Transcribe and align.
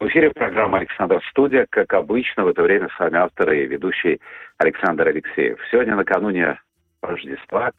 В 0.00 0.08
эфире 0.08 0.30
программа 0.30 0.78
«Александр 0.78 1.22
Студия». 1.30 1.66
Как 1.70 1.92
обычно, 1.94 2.44
в 2.44 2.48
это 2.48 2.62
время 2.62 2.88
с 2.88 2.98
вами 2.98 3.16
автор 3.16 3.52
и 3.52 3.64
ведущий 3.64 4.20
Александр 4.58 5.06
Алексеев. 5.08 5.58
Сегодня, 5.70 5.94
накануне 5.94 6.60
Рождества, 7.00 7.70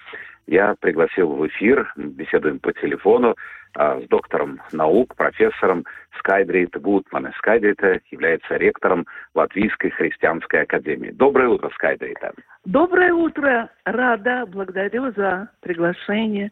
я 0.47 0.75
пригласил 0.79 1.33
в 1.33 1.45
эфир, 1.47 1.91
беседуем 1.97 2.59
по 2.59 2.71
телефону, 2.71 3.35
а, 3.73 3.99
с 3.99 4.07
доктором 4.07 4.61
наук, 4.71 5.13
профессором 5.15 5.83
Скайдрите 6.19 6.79
Гутмане. 6.79 7.33
Скайдрите 7.37 7.99
является 8.11 8.55
ректором 8.55 9.05
Латвийской 9.33 9.89
христианской 9.89 10.61
академии. 10.61 11.11
Доброе 11.11 11.49
утро, 11.49 11.69
Скайдрите. 11.73 12.31
Доброе 12.63 13.13
утро. 13.13 13.69
Рада. 13.83 14.45
Благодарю 14.47 15.11
за 15.11 15.49
приглашение. 15.61 16.51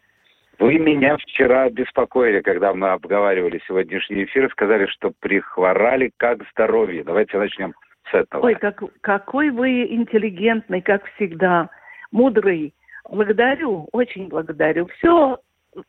Вы 0.60 0.78
меня 0.78 1.18
вчера 1.18 1.70
беспокоили, 1.70 2.42
когда 2.42 2.74
мы 2.74 2.90
обговаривали 2.90 3.62
сегодняшний 3.68 4.26
эфир, 4.26 4.50
сказали, 4.52 4.86
что 4.86 5.12
прихворали 5.20 6.12
как 6.18 6.44
здоровье. 6.52 7.04
Давайте 7.04 7.38
начнем 7.38 7.74
с 8.10 8.14
этого. 8.14 8.46
Ой, 8.46 8.56
как, 8.56 8.84
какой 9.02 9.50
вы 9.50 9.86
интеллигентный, 9.86 10.82
как 10.82 11.06
всегда, 11.16 11.70
мудрый. 12.12 12.74
Благодарю, 13.10 13.90
очень 13.92 14.28
благодарю. 14.28 14.88
Все, 14.98 15.40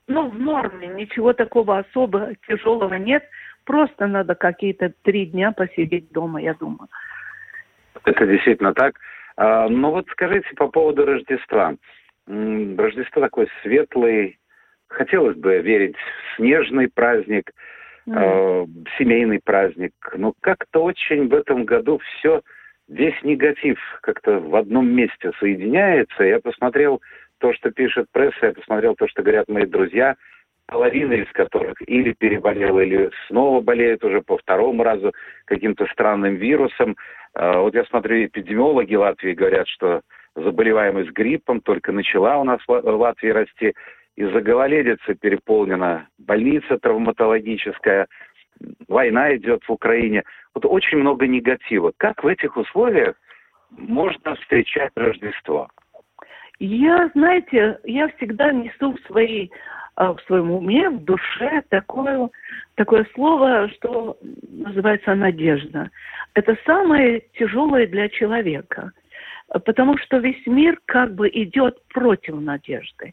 ну, 0.08 0.28
в 0.30 0.38
норме, 0.38 0.88
ничего 0.88 1.32
такого 1.32 1.78
особо 1.78 2.30
тяжелого 2.48 2.94
нет. 2.94 3.22
Просто 3.64 4.06
надо 4.06 4.34
какие-то 4.34 4.92
три 5.02 5.26
дня 5.26 5.52
посидеть 5.52 6.10
дома, 6.10 6.40
я 6.40 6.54
думаю. 6.54 6.88
Это 8.04 8.26
действительно 8.26 8.74
так. 8.74 8.96
А, 9.36 9.68
ну 9.68 9.90
вот 9.90 10.06
скажите 10.10 10.48
по 10.56 10.68
поводу 10.68 11.04
Рождества. 11.06 11.74
Рождество 12.26 13.20
такой 13.20 13.48
светлый, 13.62 14.38
хотелось 14.88 15.36
бы 15.36 15.58
верить 15.58 15.96
в 15.96 16.36
снежный 16.36 16.88
праздник, 16.88 17.50
mm. 18.08 18.14
э, 18.14 18.66
семейный 18.98 19.40
праздник. 19.42 19.92
Но 20.14 20.34
как-то 20.40 20.82
очень 20.84 21.28
в 21.28 21.34
этом 21.34 21.64
году 21.64 21.98
все, 21.98 22.42
весь 22.88 23.20
негатив 23.22 23.78
как-то 24.02 24.38
в 24.38 24.54
одном 24.56 24.88
месте 24.88 25.32
соединяется. 25.40 26.24
Я 26.24 26.40
посмотрел 26.40 27.00
то, 27.38 27.52
что 27.52 27.70
пишет 27.70 28.06
пресса, 28.12 28.46
я 28.46 28.52
посмотрел 28.52 28.94
то, 28.94 29.08
что 29.08 29.22
говорят 29.22 29.48
мои 29.48 29.66
друзья, 29.66 30.16
половина 30.66 31.12
из 31.14 31.30
которых 31.32 31.74
или 31.86 32.12
переболела, 32.12 32.80
или 32.80 33.10
снова 33.26 33.60
болеет 33.60 34.04
уже 34.04 34.22
по 34.22 34.38
второму 34.38 34.82
разу 34.82 35.12
каким-то 35.44 35.86
странным 35.86 36.36
вирусом. 36.36 36.96
Э, 37.34 37.58
вот 37.58 37.74
я 37.74 37.84
смотрю, 37.84 38.24
эпидемиологи 38.24 38.94
Латвии 38.94 39.32
говорят, 39.32 39.68
что 39.68 40.00
заболеваемость 40.36 41.10
гриппом 41.10 41.60
только 41.60 41.92
начала 41.92 42.38
у 42.38 42.44
нас 42.44 42.60
в 42.66 42.72
Латвии 42.72 43.28
расти 43.28 43.74
из-за 44.16 44.40
гололедицы 44.40 45.14
переполнена 45.14 46.08
больница 46.18 46.78
травматологическая, 46.78 48.06
война 48.88 49.36
идет 49.36 49.64
в 49.64 49.72
Украине. 49.72 50.22
Вот 50.54 50.64
очень 50.66 50.98
много 50.98 51.26
негатива. 51.26 51.92
Как 51.96 52.22
в 52.22 52.26
этих 52.26 52.56
условиях 52.56 53.16
можно 53.70 54.36
встречать 54.36 54.92
Рождество? 54.94 55.68
Я, 56.60 57.10
знаете, 57.14 57.78
я 57.82 58.08
всегда 58.10 58.52
несу 58.52 58.92
в, 58.92 59.00
своей, 59.06 59.50
а, 59.96 60.14
в 60.14 60.20
своем 60.22 60.52
уме, 60.52 60.88
в 60.88 61.02
душе 61.04 61.62
такое, 61.68 62.30
такое 62.76 63.06
слово, 63.14 63.68
что 63.70 64.16
называется 64.48 65.16
надежда. 65.16 65.90
Это 66.34 66.56
самое 66.64 67.24
тяжелое 67.36 67.88
для 67.88 68.08
человека, 68.08 68.92
потому 69.64 69.98
что 69.98 70.18
весь 70.18 70.46
мир 70.46 70.78
как 70.86 71.16
бы 71.16 71.28
идет 71.28 71.76
против 71.88 72.36
надежды. 72.36 73.12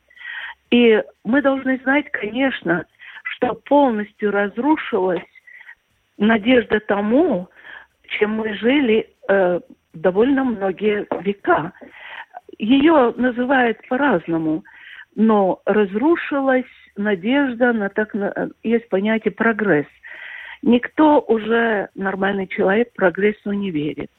И 0.72 1.04
мы 1.24 1.42
должны 1.42 1.78
знать, 1.84 2.10
конечно, 2.12 2.86
что 3.24 3.54
полностью 3.54 4.32
разрушилась 4.32 5.22
надежда 6.18 6.80
тому, 6.80 7.50
чем 8.08 8.36
мы 8.36 8.54
жили 8.56 9.10
э, 9.28 9.60
довольно 9.94 10.44
многие 10.44 11.06
века. 11.22 11.74
Ее 12.58 13.14
называют 13.18 13.86
по-разному, 13.88 14.64
но 15.16 15.62
разрушилась 15.66 16.66
надежда 16.96 17.74
на 17.74 17.90
так 17.90 18.16
есть 18.64 18.88
понятие 18.90 19.32
прогресс. 19.32 19.88
Никто 20.62 21.20
уже 21.20 21.90
нормальный 21.96 22.48
человек 22.48 22.94
прогрессу 22.94 23.52
не 23.52 23.72
верит. 23.72 24.12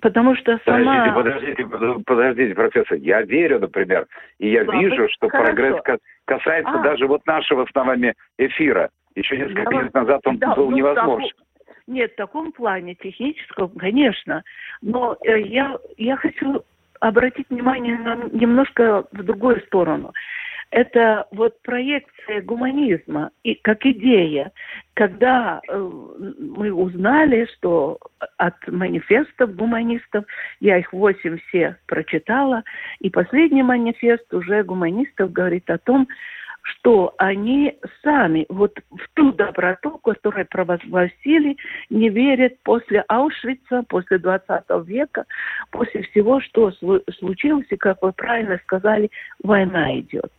Потому 0.00 0.34
что 0.36 0.58
сама... 0.64 1.12
Подождите, 1.14 1.64
подождите, 1.66 2.04
подождите, 2.04 2.54
профессор. 2.54 2.96
Я 2.98 3.22
верю, 3.22 3.60
например, 3.60 4.06
и 4.38 4.50
я 4.50 4.64
да, 4.64 4.76
вижу, 4.76 5.08
что 5.10 5.28
хорошо. 5.28 5.54
прогресс 5.54 6.00
касается 6.24 6.72
а. 6.72 6.82
даже 6.82 7.06
вот 7.06 7.24
нашего 7.26 7.66
с 7.66 7.74
вами 7.74 8.14
эфира. 8.38 8.90
Еще 9.14 9.36
несколько 9.36 9.70
лет 9.70 9.94
назад 9.94 10.20
он 10.24 10.38
да, 10.38 10.54
был 10.54 10.70
ну, 10.70 10.76
невозможен. 10.76 11.28
Таком... 11.28 11.44
Нет, 11.86 12.12
в 12.12 12.16
таком 12.16 12.52
плане 12.52 12.94
техническом, 12.94 13.68
конечно. 13.70 14.42
Но 14.82 15.16
э, 15.24 15.40
я, 15.42 15.78
я 15.96 16.16
хочу 16.16 16.64
обратить 17.00 17.48
внимание 17.50 17.98
на 17.98 18.16
немножко 18.32 19.04
в 19.12 19.22
другую 19.22 19.60
сторону 19.66 20.12
это 20.74 21.28
вот 21.30 21.62
проекция 21.62 22.42
гуманизма 22.42 23.30
и 23.44 23.54
как 23.54 23.86
идея, 23.86 24.50
когда 24.94 25.60
э, 25.68 25.78
мы 25.78 26.72
узнали, 26.72 27.48
что 27.54 28.00
от 28.38 28.54
манифестов 28.66 29.54
гуманистов, 29.54 30.24
я 30.58 30.78
их 30.78 30.92
восемь 30.92 31.38
все 31.46 31.76
прочитала, 31.86 32.64
и 32.98 33.08
последний 33.08 33.62
манифест 33.62 34.34
уже 34.34 34.64
гуманистов 34.64 35.30
говорит 35.30 35.70
о 35.70 35.78
том, 35.78 36.08
что 36.64 37.14
они 37.18 37.78
сами 38.02 38.46
вот 38.48 38.72
в 38.90 39.08
ту 39.14 39.32
доброту, 39.32 39.98
которую 39.98 40.46
провозгласили, 40.46 41.56
не 41.90 42.08
верят 42.08 42.54
после 42.62 43.04
Аушвица, 43.08 43.84
после 43.88 44.18
20 44.18 44.64
века, 44.86 45.26
после 45.70 46.02
всего, 46.02 46.40
что 46.40 46.72
случилось, 47.18 47.66
и, 47.68 47.76
как 47.76 48.00
вы 48.02 48.12
правильно 48.12 48.58
сказали, 48.64 49.10
война 49.42 49.98
идет. 49.98 50.32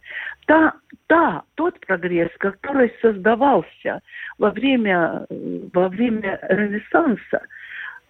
Та, 0.48 0.74
та, 1.08 1.44
тот 1.56 1.80
прогресс, 1.86 2.32
который 2.40 2.92
создавался 3.02 4.02
во 4.40 4.50
время, 4.50 5.28
во 5.74 5.90
время 5.90 6.40
Ренессанса, 6.50 7.42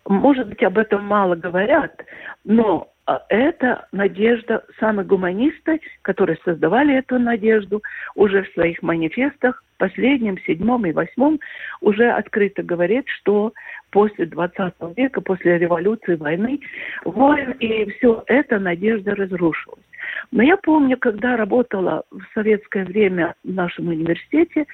может 0.08 0.48
быть, 0.48 0.64
об 0.64 0.78
этом 0.78 1.04
мало 1.04 1.36
говорят, 1.36 2.06
но 2.46 2.95
это 3.30 3.88
надежда 3.92 4.64
самых 4.80 5.08
гуманисты, 5.08 5.80
которые 6.02 6.38
создавали 6.44 6.96
эту 6.98 7.20
надежду 7.20 7.84
уже 8.16 8.44
в 8.44 8.54
своих 8.54 8.82
манифестах, 8.82 9.64
последнем, 9.78 10.38
седьмом 10.40 10.86
и 10.86 10.92
восьмом, 10.92 11.40
уже 11.82 12.10
открыто 12.10 12.64
говорит, 12.64 13.06
что 13.08 13.54
после 13.92 14.26
20 14.26 14.74
века, 14.98 15.22
после 15.22 15.58
революции, 15.58 16.16
войны, 16.16 16.60
войн 17.04 17.52
и 17.60 17.90
все 17.92 18.24
это 18.28 18.60
надежда 18.60 19.16
разрушилась. 19.16 19.84
Но 20.32 20.42
я 20.42 20.58
помню, 20.58 20.98
когда 20.98 21.38
работала 21.38 22.04
в 22.10 22.22
советское 22.34 22.86
время 22.86 23.36
в 23.44 23.54
нашем 23.54 23.90
университете, 23.90 24.66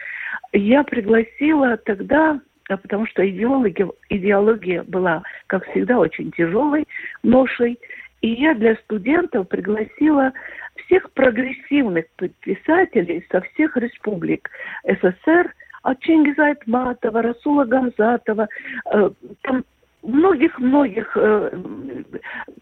я 0.54 0.84
пригласила 0.84 1.78
тогда 1.78 2.40
потому 2.78 3.06
что 3.08 3.28
идеология, 3.28 3.90
идеология 4.10 4.84
была, 4.84 5.24
как 5.48 5.70
всегда, 5.70 6.00
очень 6.00 6.32
тяжелой 6.32 6.86
ношей. 7.24 7.78
И 8.22 8.30
я 8.30 8.54
для 8.54 8.76
студентов 8.76 9.48
пригласила 9.48 10.32
всех 10.86 11.12
прогрессивных 11.12 12.06
писателей 12.42 13.26
со 13.32 13.42
всех 13.42 13.76
республик 13.78 14.50
СССР, 14.84 15.54
от 15.84 16.00
Чингиза 16.02 16.46
Айтматова, 16.46 17.24
Расула 17.24 17.66
Гамзатова, 17.66 18.48
э, 18.94 19.10
там 19.42 19.66
многих-многих 20.04 21.12
э, 21.16 21.60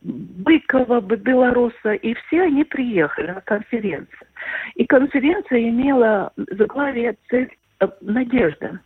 Быкова, 0.01 1.01
Белоруса, 1.01 1.93
и 1.93 2.13
все 2.13 2.43
они 2.43 2.63
приехали 2.63 3.31
на 3.31 3.41
конференцию. 3.41 4.27
И 4.75 4.85
конференция 4.85 5.59
имела 5.67 6.31
заглавие 6.35 7.17
цель 7.29 7.49
э, 7.81 7.87
«Надежда». 7.99 8.79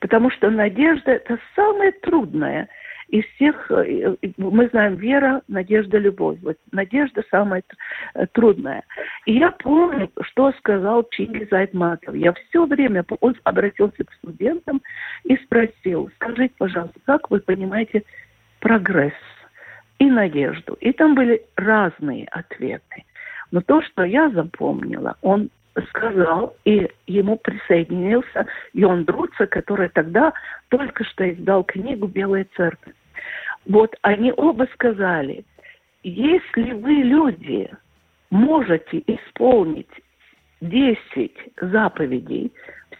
Потому 0.00 0.30
что 0.30 0.48
надежда– 0.48 1.10
это 1.12 1.38
самое 1.54 1.92
трудное– 1.92 2.68
из 3.10 3.24
всех, 3.34 3.70
э, 3.70 4.16
мы 4.36 4.68
знаем, 4.68 4.96
вера, 4.96 5.42
надежда, 5.48 5.98
любовь. 5.98 6.38
Вот 6.42 6.56
надежда 6.72 7.22
самая 7.30 7.62
э, 8.14 8.26
трудная. 8.32 8.84
И 9.26 9.34
я 9.34 9.50
помню, 9.50 10.10
что 10.22 10.52
сказал 10.52 11.06
Чингиз 11.10 11.52
Айтматов. 11.52 12.14
Я 12.14 12.32
все 12.32 12.66
время, 12.66 13.04
он 13.20 13.36
обратился 13.44 14.04
к 14.04 14.12
студентам 14.14 14.80
и 15.24 15.36
спросил, 15.36 16.10
скажите, 16.16 16.54
пожалуйста, 16.58 16.98
как 17.04 17.30
вы 17.30 17.40
понимаете 17.40 18.04
прогресс? 18.60 19.12
и 20.00 20.10
надежду. 20.10 20.74
И 20.80 20.92
там 20.92 21.14
были 21.14 21.42
разные 21.56 22.26
ответы. 22.28 23.04
Но 23.52 23.60
то, 23.60 23.82
что 23.82 24.02
я 24.02 24.30
запомнила, 24.30 25.16
он 25.20 25.50
сказал, 25.90 26.56
и 26.64 26.90
ему 27.06 27.36
присоединился 27.36 28.46
Йон 28.72 29.04
Друца, 29.04 29.46
который 29.46 29.88
тогда 29.90 30.32
только 30.68 31.04
что 31.04 31.30
издал 31.30 31.64
книгу 31.64 32.06
«Белая 32.06 32.46
церковь». 32.56 32.94
Вот 33.66 33.94
они 34.02 34.32
оба 34.36 34.66
сказали, 34.74 35.44
если 36.02 36.72
вы, 36.72 36.92
люди, 36.92 37.70
можете 38.30 39.02
исполнить 39.06 39.90
10 40.60 40.98
заповедей 41.60 42.52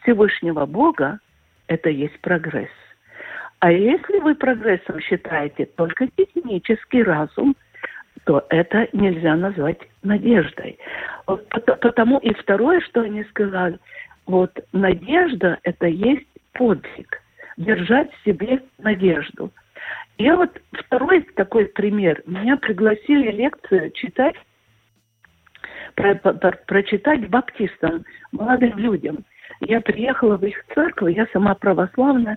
Всевышнего 0.02 0.66
Бога, 0.66 1.18
это 1.66 1.88
есть 1.88 2.18
прогресс. 2.20 2.70
А 3.60 3.70
если 3.70 4.18
вы 4.20 4.34
прогрессом 4.34 5.00
считаете 5.00 5.66
только 5.66 6.08
технический 6.16 7.02
разум, 7.02 7.54
то 8.24 8.44
это 8.48 8.88
нельзя 8.92 9.36
назвать 9.36 9.78
надеждой. 10.02 10.78
Потому 11.26 12.18
и 12.18 12.32
второе, 12.34 12.80
что 12.80 13.02
они 13.02 13.24
сказали, 13.24 13.78
вот 14.26 14.50
надежда– 14.72 15.58
это 15.62 15.86
есть 15.86 16.26
подвиг, 16.52 17.22
держать 17.56 18.10
в 18.12 18.24
себе 18.24 18.62
надежду. 18.78 19.50
Я 20.20 20.37
вот 20.37 20.50
второй 20.72 21.22
такой 21.34 21.64
пример. 21.64 22.22
Меня 22.26 22.58
пригласили 22.58 23.31
лекцию 23.31 23.90
читать, 23.93 24.34
про, 25.94 26.14
про, 26.14 26.52
прочитать 26.67 27.26
баптистам, 27.31 28.05
молодым 28.31 28.76
людям. 28.76 29.25
Я 29.61 29.81
приехала 29.81 30.37
в 30.37 30.44
их 30.44 30.62
церковь, 30.75 31.17
я 31.17 31.26
сама 31.32 31.55
православная, 31.55 32.37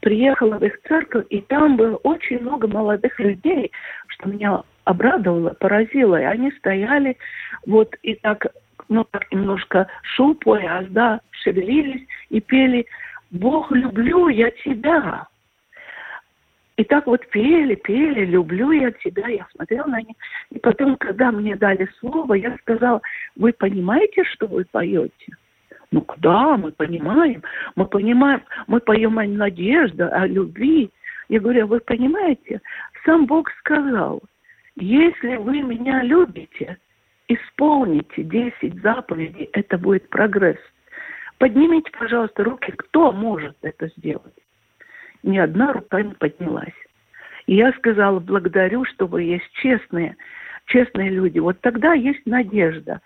приехала 0.00 0.56
в 0.56 0.64
их 0.64 0.80
церковь, 0.88 1.26
и 1.28 1.42
там 1.42 1.76
было 1.76 1.96
очень 1.96 2.40
много 2.40 2.66
молодых 2.66 3.20
людей, 3.20 3.72
что 4.06 4.30
меня 4.30 4.62
обрадовало, 4.84 5.50
поразило. 5.50 6.18
И 6.18 6.24
они 6.24 6.50
стояли 6.52 7.18
вот 7.66 7.94
и 8.00 8.14
так, 8.14 8.46
ну, 8.88 9.04
так 9.04 9.30
немножко 9.30 9.86
шупая, 10.02 10.86
да, 10.88 11.20
шевелились 11.32 12.06
и 12.30 12.40
пели 12.40 12.86
«Бог, 13.30 13.70
люблю 13.70 14.28
я 14.28 14.50
тебя». 14.50 15.26
И 16.78 16.84
так 16.84 17.08
вот 17.08 17.26
пели, 17.30 17.74
пели, 17.74 18.24
люблю 18.24 18.70
я 18.70 18.92
тебя, 18.92 19.26
я 19.26 19.48
смотрела 19.52 19.88
на 19.88 20.00
них. 20.00 20.14
И 20.50 20.60
потом, 20.60 20.96
когда 20.96 21.32
мне 21.32 21.56
дали 21.56 21.88
слово, 21.98 22.34
я 22.34 22.56
сказала, 22.58 23.02
вы 23.34 23.52
понимаете, 23.52 24.22
что 24.22 24.46
вы 24.46 24.64
поете? 24.64 25.36
Ну 25.90 26.06
да, 26.18 26.56
мы 26.56 26.70
понимаем, 26.70 27.42
мы 27.74 27.84
понимаем, 27.84 28.44
мы 28.68 28.78
поем 28.78 29.18
о 29.18 29.24
надежде, 29.24 30.04
о 30.04 30.24
любви. 30.28 30.90
Я 31.28 31.40
говорю, 31.40 31.64
«А 31.64 31.66
вы 31.66 31.80
понимаете, 31.80 32.60
сам 33.04 33.26
Бог 33.26 33.50
сказал, 33.58 34.22
если 34.76 35.34
вы 35.34 35.62
меня 35.62 36.04
любите, 36.04 36.78
исполните 37.26 38.22
10 38.22 38.80
заповедей, 38.82 39.50
это 39.52 39.78
будет 39.78 40.08
прогресс. 40.10 40.60
Поднимите, 41.38 41.90
пожалуйста, 41.98 42.44
руки, 42.44 42.72
кто 42.76 43.10
может 43.10 43.56
это 43.62 43.88
сделать 43.96 44.34
ни 45.22 45.38
одна 45.38 45.72
рука 45.72 46.02
не 46.02 46.14
поднялась. 46.14 46.74
И 47.46 47.56
я 47.56 47.72
сказала, 47.72 48.20
благодарю, 48.20 48.84
что 48.84 49.06
вы 49.06 49.22
есть 49.22 49.50
честные, 49.54 50.16
честные 50.66 51.10
люди. 51.10 51.38
Вот 51.38 51.60
тогда 51.60 51.94
есть 51.94 52.24
надежда 52.26 53.00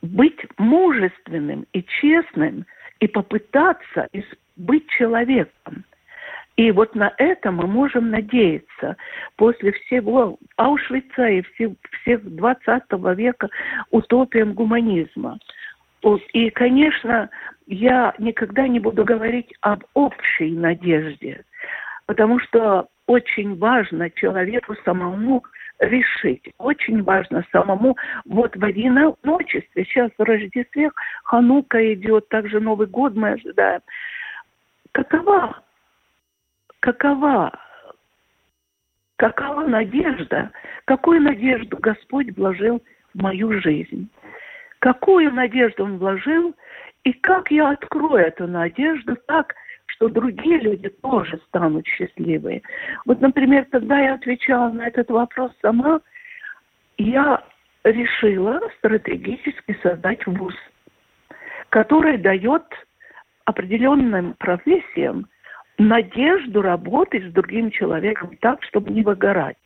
быть 0.00 0.38
мужественным 0.58 1.66
и 1.72 1.82
честным 1.82 2.66
и 3.00 3.08
попытаться 3.08 4.08
быть 4.56 4.88
человеком. 4.90 5.84
И 6.56 6.70
вот 6.70 6.94
на 6.94 7.12
это 7.18 7.50
мы 7.50 7.66
можем 7.66 8.10
надеяться 8.10 8.96
после 9.36 9.72
всего 9.72 10.38
Аушвица 10.56 11.26
и 11.26 11.42
всех, 11.42 11.72
всех 12.02 12.22
20 12.36 12.82
века 13.16 13.48
утопиям 13.90 14.52
гуманизма. 14.52 15.38
И, 16.32 16.50
конечно, 16.50 17.28
я 17.66 18.14
никогда 18.18 18.68
не 18.68 18.80
буду 18.80 19.04
говорить 19.04 19.52
об 19.60 19.84
общей 19.94 20.50
надежде, 20.50 21.44
потому 22.06 22.38
что 22.40 22.88
очень 23.06 23.56
важно 23.58 24.10
человеку 24.10 24.74
самому 24.84 25.44
решить. 25.78 26.52
Очень 26.58 27.02
важно 27.02 27.44
самому 27.52 27.96
вот 28.24 28.56
в 28.56 28.64
одиночестве. 28.64 29.84
Сейчас 29.84 30.10
в 30.16 30.22
Рождестве 30.22 30.90
Ханука 31.24 31.94
идет, 31.94 32.28
также 32.28 32.60
Новый 32.60 32.86
год 32.86 33.14
мы 33.14 33.32
ожидаем. 33.32 33.80
Какова, 34.92 35.60
какова, 36.80 37.58
какова 39.16 39.66
надежда, 39.66 40.52
какую 40.84 41.20
надежду 41.20 41.76
Господь 41.78 42.36
вложил 42.36 42.82
в 43.12 43.22
мою 43.22 43.60
жизнь? 43.60 44.08
Какую 44.78 45.32
надежду 45.32 45.84
Он 45.84 45.98
вложил 45.98 46.54
и 47.04 47.12
как 47.12 47.50
я 47.50 47.70
открою 47.70 48.26
эту 48.26 48.46
надежду 48.46 49.16
так, 49.26 49.54
что 49.86 50.08
другие 50.08 50.58
люди 50.58 50.88
тоже 50.88 51.38
станут 51.48 51.86
счастливые. 51.86 52.62
Вот, 53.04 53.20
например, 53.20 53.66
когда 53.70 54.00
я 54.00 54.14
отвечала 54.14 54.70
на 54.70 54.86
этот 54.86 55.10
вопрос 55.10 55.52
сама, 55.60 56.00
я 56.96 57.44
решила 57.84 58.60
стратегически 58.78 59.78
создать 59.82 60.26
вуз, 60.26 60.54
который 61.68 62.16
дает 62.16 62.64
определенным 63.44 64.34
профессиям 64.34 65.28
надежду 65.76 66.62
работать 66.62 67.24
с 67.24 67.32
другим 67.32 67.70
человеком 67.70 68.36
так, 68.40 68.62
чтобы 68.62 68.90
не 68.90 69.02
выгорать, 69.02 69.58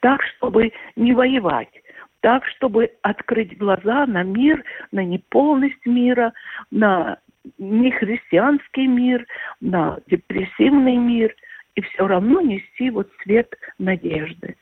так, 0.00 0.22
чтобы 0.22 0.72
не 0.94 1.12
воевать, 1.12 1.72
так, 2.20 2.44
чтобы 2.46 2.92
открыть 3.02 3.56
глаза 3.58 4.06
на 4.06 4.22
мир, 4.22 4.64
на 4.92 5.04
неполность 5.04 5.84
мира, 5.86 6.32
на 6.70 7.18
нехристианский 7.58 8.86
мир, 8.86 9.26
на 9.60 9.98
депрессивный 10.06 10.96
мир, 10.96 11.34
и 11.74 11.80
все 11.82 12.06
равно 12.06 12.40
нести 12.40 12.90
вот 12.90 13.08
свет 13.22 13.54
надежды. 13.78 14.56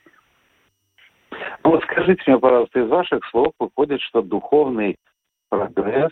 Ну 1.63 1.71
вот 1.71 1.83
скажите 1.83 2.21
мне, 2.27 2.39
пожалуйста, 2.39 2.79
из 2.79 2.87
ваших 2.87 3.25
слов 3.25 3.53
выходит, 3.59 4.01
что 4.01 4.21
духовный 4.21 4.95
прогресс, 5.49 6.11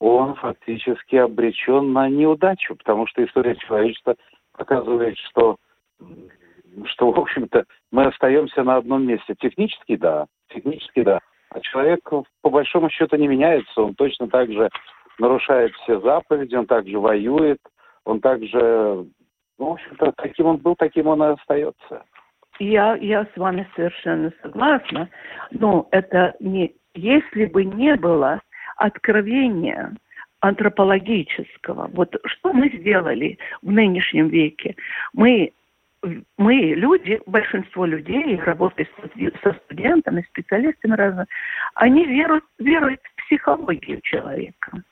он 0.00 0.34
фактически 0.34 1.16
обречен 1.16 1.92
на 1.92 2.08
неудачу, 2.08 2.74
потому 2.74 3.06
что 3.06 3.24
история 3.24 3.54
человечества 3.56 4.16
показывает, 4.52 5.16
что, 5.18 5.56
что 6.86 7.12
в 7.12 7.20
общем-то, 7.20 7.64
мы 7.92 8.06
остаемся 8.06 8.64
на 8.64 8.76
одном 8.76 9.06
месте. 9.06 9.34
Технически, 9.38 9.96
да, 9.96 10.26
технически, 10.52 11.02
да. 11.02 11.20
А 11.50 11.60
человек, 11.60 12.00
по 12.40 12.50
большому 12.50 12.88
счету, 12.90 13.16
не 13.16 13.28
меняется. 13.28 13.82
Он 13.82 13.94
точно 13.94 14.28
так 14.28 14.50
же 14.50 14.68
нарушает 15.18 15.72
все 15.76 16.00
заповеди, 16.00 16.54
он 16.54 16.66
также 16.66 16.98
воюет, 16.98 17.58
он 18.04 18.20
также, 18.20 19.06
ну, 19.58 19.66
в 19.66 19.72
общем-то, 19.72 20.12
каким 20.16 20.46
он 20.46 20.56
был, 20.56 20.74
таким 20.76 21.06
он 21.06 21.22
и 21.22 21.26
остается. 21.26 22.04
Я, 22.58 22.96
я 22.96 23.24
с 23.24 23.36
вами 23.36 23.66
совершенно 23.74 24.32
согласна, 24.42 25.08
но 25.50 25.88
это 25.90 26.34
не, 26.40 26.74
если 26.94 27.46
бы 27.46 27.64
не 27.64 27.96
было 27.96 28.40
откровения 28.76 29.94
антропологического, 30.40 31.88
вот 31.92 32.14
что 32.24 32.52
мы 32.52 32.68
сделали 32.70 33.38
в 33.62 33.70
нынешнем 33.70 34.28
веке? 34.28 34.76
Мы 35.12 35.52
мы, 36.38 36.54
люди, 36.54 37.20
большинство 37.26 37.84
людей, 37.86 38.36
работая 38.40 38.88
со 39.42 39.52
студентами, 39.64 40.26
специалистами 40.28 40.94
разными, 40.94 41.26
они 41.74 42.04
веруют, 42.06 42.44
веруют 42.58 43.00
в 43.00 43.26
психологию 43.26 44.00
человека. 44.02 44.82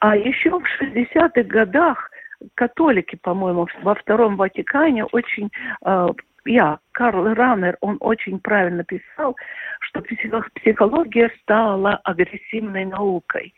А 0.00 0.16
еще 0.16 0.50
в 0.50 0.64
60-х 0.80 1.42
годах 1.42 2.10
католики, 2.54 3.16
по-моему, 3.16 3.66
во 3.82 3.94
Втором 3.94 4.36
Ватикане 4.36 5.04
очень 5.06 5.50
э, 5.84 6.08
я, 6.44 6.78
Карл 6.92 7.34
Раннер, 7.34 7.76
он 7.80 7.98
очень 8.00 8.38
правильно 8.38 8.84
писал, 8.84 9.36
что 9.80 10.00
психология 10.00 11.30
стала 11.42 11.96
агрессивной 12.04 12.84
наукой. 12.84 13.54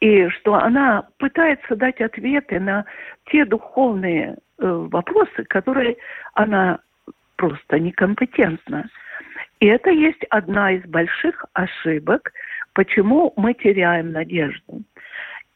И 0.00 0.28
что 0.28 0.54
она 0.54 1.08
пытается 1.18 1.76
дать 1.76 2.00
ответы 2.00 2.60
на 2.60 2.84
те 3.26 3.44
духовные 3.44 4.36
э, 4.58 4.66
вопросы, 4.66 5.44
которые 5.44 5.96
она 6.34 6.80
просто 7.36 7.78
некомпетентна. 7.78 8.88
И 9.60 9.66
это 9.66 9.90
есть 9.90 10.22
одна 10.30 10.72
из 10.72 10.82
больших 10.84 11.44
ошибок, 11.52 12.32
почему 12.74 13.32
мы 13.36 13.54
теряем 13.54 14.12
надежду. 14.12 14.82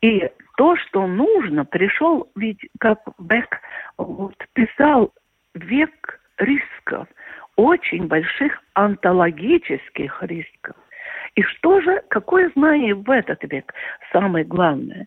И 0.00 0.30
то, 0.56 0.76
что 0.76 1.06
нужно, 1.06 1.64
пришел, 1.64 2.30
ведь, 2.36 2.60
как 2.78 3.00
Бек 3.18 3.60
вот, 3.96 4.36
писал, 4.52 5.12
век 5.54 6.20
рисков, 6.38 7.08
очень 7.56 8.06
больших 8.06 8.62
онтологических 8.74 10.22
рисков. 10.22 10.76
И 11.38 11.42
что 11.44 11.80
же, 11.80 12.02
какое 12.08 12.50
знание 12.56 12.96
в 12.96 13.08
этот 13.08 13.44
век 13.44 13.72
самое 14.10 14.44
главное? 14.44 15.06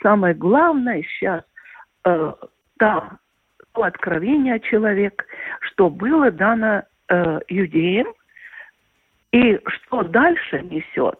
Самое 0.00 0.32
главное 0.32 1.02
сейчас 1.02 1.42
э, 2.04 2.32
да, 2.78 3.18
то 3.72 3.82
откровение 3.82 4.60
человек, 4.60 5.26
что 5.58 5.90
было 5.90 6.30
дано 6.30 6.84
э, 7.08 7.40
иудеям, 7.48 8.06
и 9.32 9.58
что 9.66 10.04
дальше 10.04 10.62
несет 10.70 11.18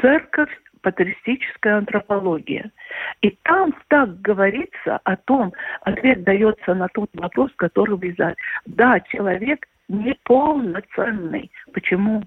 церковь 0.00 0.56
патристическая 0.82 1.78
антропология. 1.78 2.70
И 3.22 3.36
там 3.42 3.74
так 3.88 4.20
говорится 4.20 5.00
о 5.02 5.16
том, 5.16 5.52
ответ 5.80 6.22
дается 6.22 6.74
на 6.74 6.86
тот 6.86 7.10
вопрос, 7.14 7.50
который 7.56 7.96
вы 7.96 8.14
задали. 8.16 8.36
Да, 8.64 9.00
человек 9.00 9.66
неполноценный. 9.88 11.50
Почему? 11.72 12.22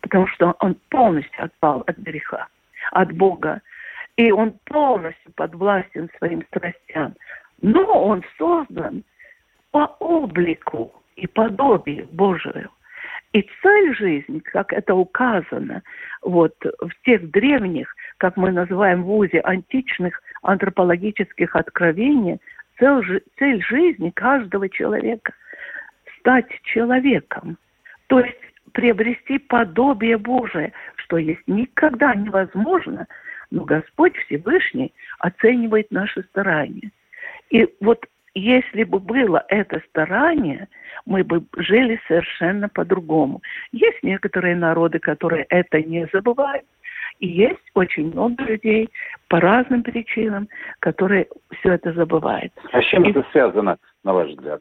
Потому 0.00 0.26
что 0.28 0.56
он 0.60 0.76
полностью 0.90 1.44
отпал 1.44 1.82
от 1.86 1.96
греха, 1.98 2.46
от 2.92 3.12
Бога. 3.12 3.60
И 4.16 4.30
он 4.30 4.52
полностью 4.64 5.32
подвластен 5.34 6.10
своим 6.18 6.42
страстям. 6.46 7.14
Но 7.60 7.84
он 7.84 8.22
создан 8.36 9.04
по 9.70 9.86
облику 10.00 10.92
и 11.16 11.26
подобию 11.26 12.06
Божию. 12.12 12.70
И 13.32 13.48
цель 13.62 13.96
жизни, 13.96 14.40
как 14.40 14.74
это 14.74 14.94
указано 14.94 15.82
вот, 16.20 16.54
в 16.62 16.90
тех 17.04 17.30
древних, 17.30 17.94
как 18.18 18.36
мы 18.36 18.52
называем 18.52 19.02
в 19.02 19.06
ВУЗе, 19.06 19.40
античных 19.40 20.20
антропологических 20.42 21.56
откровений, 21.56 22.38
цель, 22.78 23.22
цель 23.38 23.62
жизни 23.62 24.10
каждого 24.10 24.68
человека– 24.68 25.32
стать 26.22 26.46
человеком. 26.62 27.58
То 28.06 28.20
есть 28.20 28.38
приобрести 28.72 29.38
подобие 29.38 30.18
Божие, 30.18 30.72
что 30.96 31.18
есть 31.18 31.42
никогда 31.46 32.14
невозможно, 32.14 33.06
но 33.50 33.64
Господь 33.64 34.16
Всевышний 34.16 34.92
оценивает 35.18 35.90
наши 35.90 36.22
старания. 36.22 36.90
И 37.50 37.68
вот 37.80 38.06
если 38.34 38.84
бы 38.84 38.98
было 38.98 39.44
это 39.48 39.82
старание, 39.90 40.68
мы 41.04 41.22
бы 41.22 41.44
жили 41.56 42.00
совершенно 42.08 42.68
по-другому. 42.68 43.42
Есть 43.72 44.02
некоторые 44.02 44.56
народы, 44.56 44.98
которые 44.98 45.44
это 45.50 45.82
не 45.82 46.08
забывают, 46.12 46.64
и 47.18 47.28
есть 47.28 47.60
очень 47.74 48.10
много 48.10 48.42
людей 48.44 48.88
по 49.28 49.38
разным 49.38 49.82
причинам, 49.82 50.48
которые 50.80 51.28
все 51.58 51.74
это 51.74 51.92
забывают. 51.92 52.52
А 52.72 52.80
с 52.80 52.86
чем 52.86 53.04
и... 53.04 53.10
это 53.10 53.24
связано, 53.32 53.76
на 54.02 54.12
ваш 54.12 54.30
взгляд? 54.30 54.60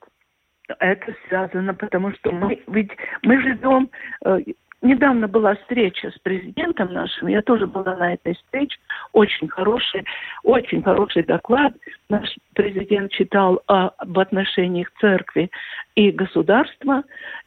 Это 0.79 1.15
связано, 1.27 1.73
потому 1.73 2.13
что 2.13 2.31
мы 2.31 2.61
ведь 2.67 2.91
мы 3.23 3.41
живем, 3.41 3.89
э, 4.25 4.39
Недавно 4.83 5.27
была 5.27 5.55
встреча 5.55 6.09
с 6.09 6.17
президентом 6.19 6.91
нашим, 6.91 7.27
я 7.27 7.43
тоже 7.43 7.67
была 7.67 7.95
на 7.97 8.15
этой 8.15 8.33
встрече, 8.33 8.79
очень 9.13 9.47
хороший, 9.47 10.03
очень 10.43 10.81
хороший 10.81 11.21
доклад 11.21 11.73
наш 12.09 12.27
президент 12.55 13.11
читал 13.11 13.61
о, 13.67 13.89
об 13.89 14.17
отношениях 14.17 14.91
церкви 14.99 15.51
и 15.93 16.09
государства, 16.09 17.03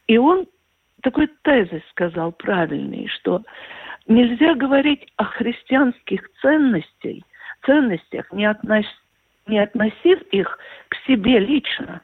и 0.07 0.17
он 0.17 0.45
такой 1.01 1.27
тезис 1.41 1.81
сказал 1.89 2.31
правильный, 2.31 3.09
что 3.09 3.43
нельзя 4.07 4.55
говорить 4.55 5.05
о 5.17 5.25
христианских 5.25 6.29
ценностях, 6.41 7.23
ценностях, 7.65 8.31
не, 8.31 8.45
относ, 8.45 8.85
не 9.45 9.59
относив 9.59 10.21
их 10.31 10.57
к 10.87 10.95
себе 11.05 11.39
лично. 11.39 11.99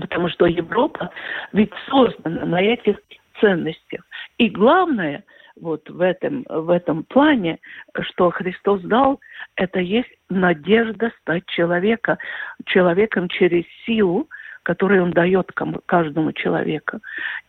Потому 0.00 0.28
что 0.28 0.46
Европа 0.46 1.10
ведь 1.52 1.72
создана 1.88 2.44
на 2.44 2.60
этих 2.60 2.98
ценностях. 3.40 4.02
И 4.38 4.48
главное 4.48 5.24
вот 5.60 5.88
в 5.88 6.00
этом, 6.00 6.44
в 6.48 6.70
этом 6.70 7.04
плане, 7.04 7.58
что 8.00 8.30
Христос 8.30 8.82
дал, 8.82 9.20
это 9.56 9.80
есть 9.80 10.10
надежда 10.28 11.12
стать 11.20 11.46
человека, 11.46 12.18
человеком 12.66 13.28
через 13.28 13.64
силу, 13.86 14.28
которую 14.62 15.04
Он 15.04 15.10
дает 15.12 15.50
каждому 15.86 16.32
человеку. 16.32 17.00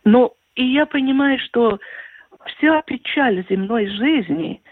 Но 0.04 0.34
и 0.54 0.64
я 0.64 0.86
понимаю, 0.86 1.38
что 1.38 1.78
вся 2.46 2.82
печаль 2.82 3.44
земной 3.48 3.86
жизни 3.88 4.62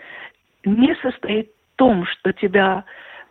не 0.65 0.95
состоит 0.97 1.49
в 1.49 1.77
том, 1.77 2.07
что 2.07 2.33
тебя, 2.33 2.85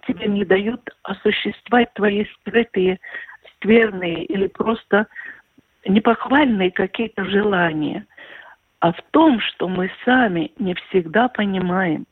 тебе 0.08 0.28
не 0.28 0.46
дают 0.46 0.82
осуществлять 1.04 1.94
твои 1.94 2.26
скрытые, 2.26 3.00
скверные 3.66 4.26
или 4.26 4.48
просто 4.48 5.08
непохвальные 5.88 6.72
какие-то 6.72 7.26
желания, 7.26 8.06
а 8.80 8.92
в 8.94 9.02
том, 9.12 9.40
что 9.40 9.68
мы 9.68 9.92
сами 10.04 10.52
не 10.60 10.76
всегда 10.76 11.28
понимаем. 11.28 12.06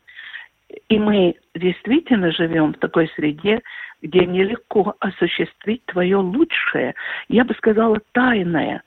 И 0.90 0.98
мы 0.98 1.36
действительно 1.54 2.32
живем 2.32 2.74
в 2.74 2.80
такой 2.80 3.08
среде, 3.16 3.62
где 4.02 4.26
нелегко 4.26 4.96
осуществить 5.00 5.86
твое 5.86 6.18
лучшее, 6.18 6.96
я 7.30 7.46
бы 7.46 7.54
сказала, 7.54 8.00
тайное 8.12 8.82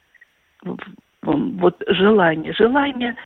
вот 1.23 1.82
желание. 1.88 2.52
Желание, 2.52 3.16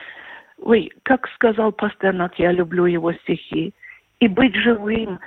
ой, 0.59 0.91
как 1.03 1.27
сказал 1.29 1.71
Пастернак, 1.71 2.37
я 2.39 2.51
люблю 2.51 2.85
его 2.85 3.13
стихи, 3.13 3.73
и 4.19 4.27
быть 4.27 4.55
живым. 4.55 5.19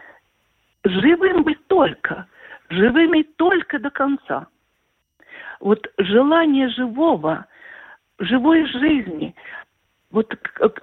Живым 0.85 1.43
быть 1.43 1.67
только, 1.67 2.27
живыми 2.75 3.23
только 3.37 3.79
до 3.79 3.91
конца– 3.91 4.47
вот 5.65 5.87
желание 5.99 6.69
живого, 6.69 7.47
живой 8.19 8.67
жизни. 8.67 9.35
Вот 10.11 10.33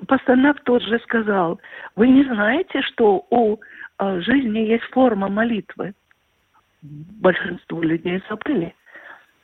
Пастернак 0.07 0.61
тоже 0.63 0.99
сказал, 0.99 1.61
вы 1.95 2.09
не 2.09 2.23
знаете, 2.23 2.81
что 2.81 3.25
у 3.29 3.59
а, 3.97 4.19
жизни 4.19 4.59
есть 4.59 4.83
форма 4.85 5.29
молитвы? 5.29 5.93
Большинство 6.81 7.81
людей 7.81 8.21
забыли. 8.27 8.73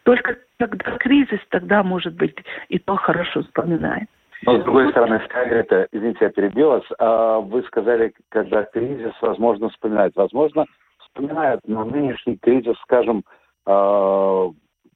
Только 0.04 0.38
когда 0.58 0.98
кризис, 0.98 1.40
тогда, 1.50 1.84
может 1.84 2.16
быть, 2.16 2.36
и 2.70 2.80
то 2.80 2.96
хорошо 2.96 3.44
вспоминает. 3.44 4.10
Но, 4.44 4.60
с 4.60 4.64
другой 4.64 4.90
стороны, 4.90 5.22
это, 5.34 5.88
извините, 5.92 6.20
я 6.22 6.30
перебил 6.30 6.70
вас, 6.70 6.84
а 7.00 7.40
вы 7.40 7.64
сказали, 7.64 8.14
когда 8.30 8.64
кризис, 8.64 9.14
возможно, 9.22 9.70
вспоминают. 9.70 10.16
Возможно, 10.16 10.66
вспоминают, 11.18 11.62
но 11.66 11.84
нынешний 11.84 12.38
кризис, 12.38 12.78
скажем, 12.84 13.24
а, 13.66 14.50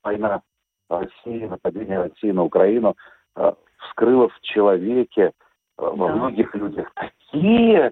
война 0.04 0.42
России, 0.90 1.46
нападение 1.46 2.00
России 2.00 2.32
на 2.32 2.44
Украину 2.44 2.96
э, 3.38 3.54
вскрыло 3.78 4.28
в 4.28 4.42
человеке, 4.42 5.32
э, 5.32 5.32
во 5.78 6.08
да. 6.08 6.16
многих 6.16 6.54
людях 6.54 6.92
такие 6.96 7.92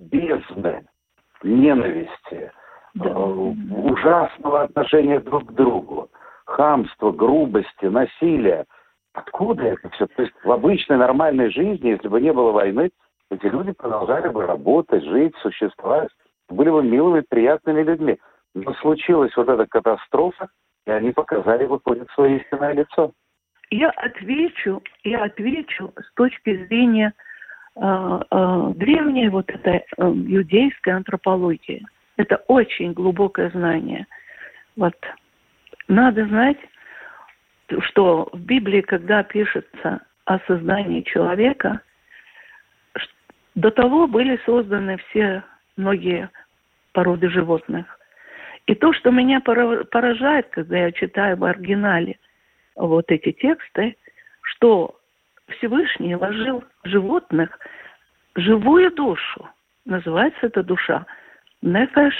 бездны 0.00 0.86
ненависти, 1.44 2.50
да. 2.94 3.10
Э, 3.10 3.12
ужасного 3.12 4.62
отношения 4.62 5.20
друг 5.20 5.46
к 5.46 5.52
другу, 5.52 6.10
хамства, 6.46 7.12
грубости, 7.12 7.84
насилия. 7.84 8.64
Откуда 9.12 9.62
это 9.62 9.88
все? 9.90 10.08
То 10.08 10.22
есть 10.22 10.34
в 10.42 10.50
обычной 10.50 10.96
нормальной 10.96 11.50
жизни, 11.50 11.90
если 11.90 12.08
бы 12.08 12.20
не 12.20 12.32
было 12.32 12.50
войны, 12.50 12.90
эти 13.30 13.46
люди 13.46 13.70
продолжали 13.70 14.28
бы 14.28 14.44
работать, 14.44 15.04
жить, 15.04 15.34
существовать, 15.42 16.08
были 16.48 16.70
бы 16.70 16.82
милыми, 16.82 17.24
приятными 17.28 17.82
людьми. 17.82 18.18
Но 18.54 18.72
случилась 18.74 19.34
вот 19.36 19.48
эта 19.48 19.66
катастрофа, 19.66 20.48
и 20.86 20.90
они 20.90 21.12
показали, 21.12 21.64
выходит, 21.64 22.08
свое 22.10 22.38
истинное 22.38 22.72
лицо. 22.72 23.12
Я 23.70 23.90
отвечу, 23.90 24.82
я 25.02 25.24
отвечу 25.24 25.92
с 25.98 26.14
точки 26.14 26.66
зрения 26.66 27.12
э, 27.76 27.80
э, 27.80 28.72
древней 28.76 29.28
вот 29.28 29.50
этой 29.50 29.78
э, 29.78 29.84
иудейской 29.98 30.92
антропологии. 30.92 31.84
Это 32.16 32.36
очень 32.46 32.92
глубокое 32.92 33.50
знание. 33.50 34.06
Вот 34.76 34.94
надо 35.88 36.26
знать, 36.26 36.58
что 37.80 38.28
в 38.32 38.40
Библии, 38.40 38.82
когда 38.82 39.22
пишется 39.22 40.00
о 40.26 40.38
создании 40.46 41.00
человека, 41.00 41.80
до 43.54 43.70
того 43.70 44.06
были 44.06 44.38
созданы 44.44 44.98
все 45.08 45.42
многие 45.76 46.30
породы 46.92 47.28
животных. 47.30 47.98
И 48.66 48.74
то, 48.74 48.92
что 48.92 49.10
меня 49.10 49.40
поражает, 49.40 50.48
когда 50.50 50.78
я 50.78 50.92
читаю 50.92 51.36
в 51.36 51.44
оригинале 51.44 52.18
вот 52.76 53.10
эти 53.10 53.32
тексты, 53.32 53.96
что 54.42 54.98
Всевышний 55.48 56.14
вложил 56.14 56.64
в 56.82 56.88
животных 56.88 57.58
живую 58.34 58.90
душу. 58.92 59.48
Называется 59.84 60.46
эта 60.46 60.62
душа 60.62 61.06
нефеш, 61.60 62.14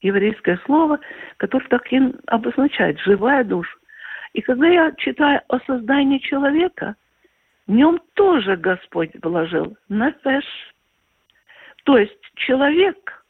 еврейское 0.00 0.58
слово, 0.64 1.00
которое 1.36 1.66
так 1.68 1.92
и 1.92 2.00
обозначает 2.26 2.98
живая 3.00 3.44
душа. 3.44 3.76
И 4.32 4.40
когда 4.40 4.68
я 4.68 4.92
читаю 4.92 5.40
о 5.48 5.58
создании 5.60 6.18
человека, 6.18 6.96
в 7.66 7.72
нем 7.72 8.00
тоже 8.14 8.56
Господь 8.56 9.10
вложил 9.22 9.76
нефеш. 9.88 10.44
То 11.84 11.98
есть 11.98 12.27
человек 12.38 13.24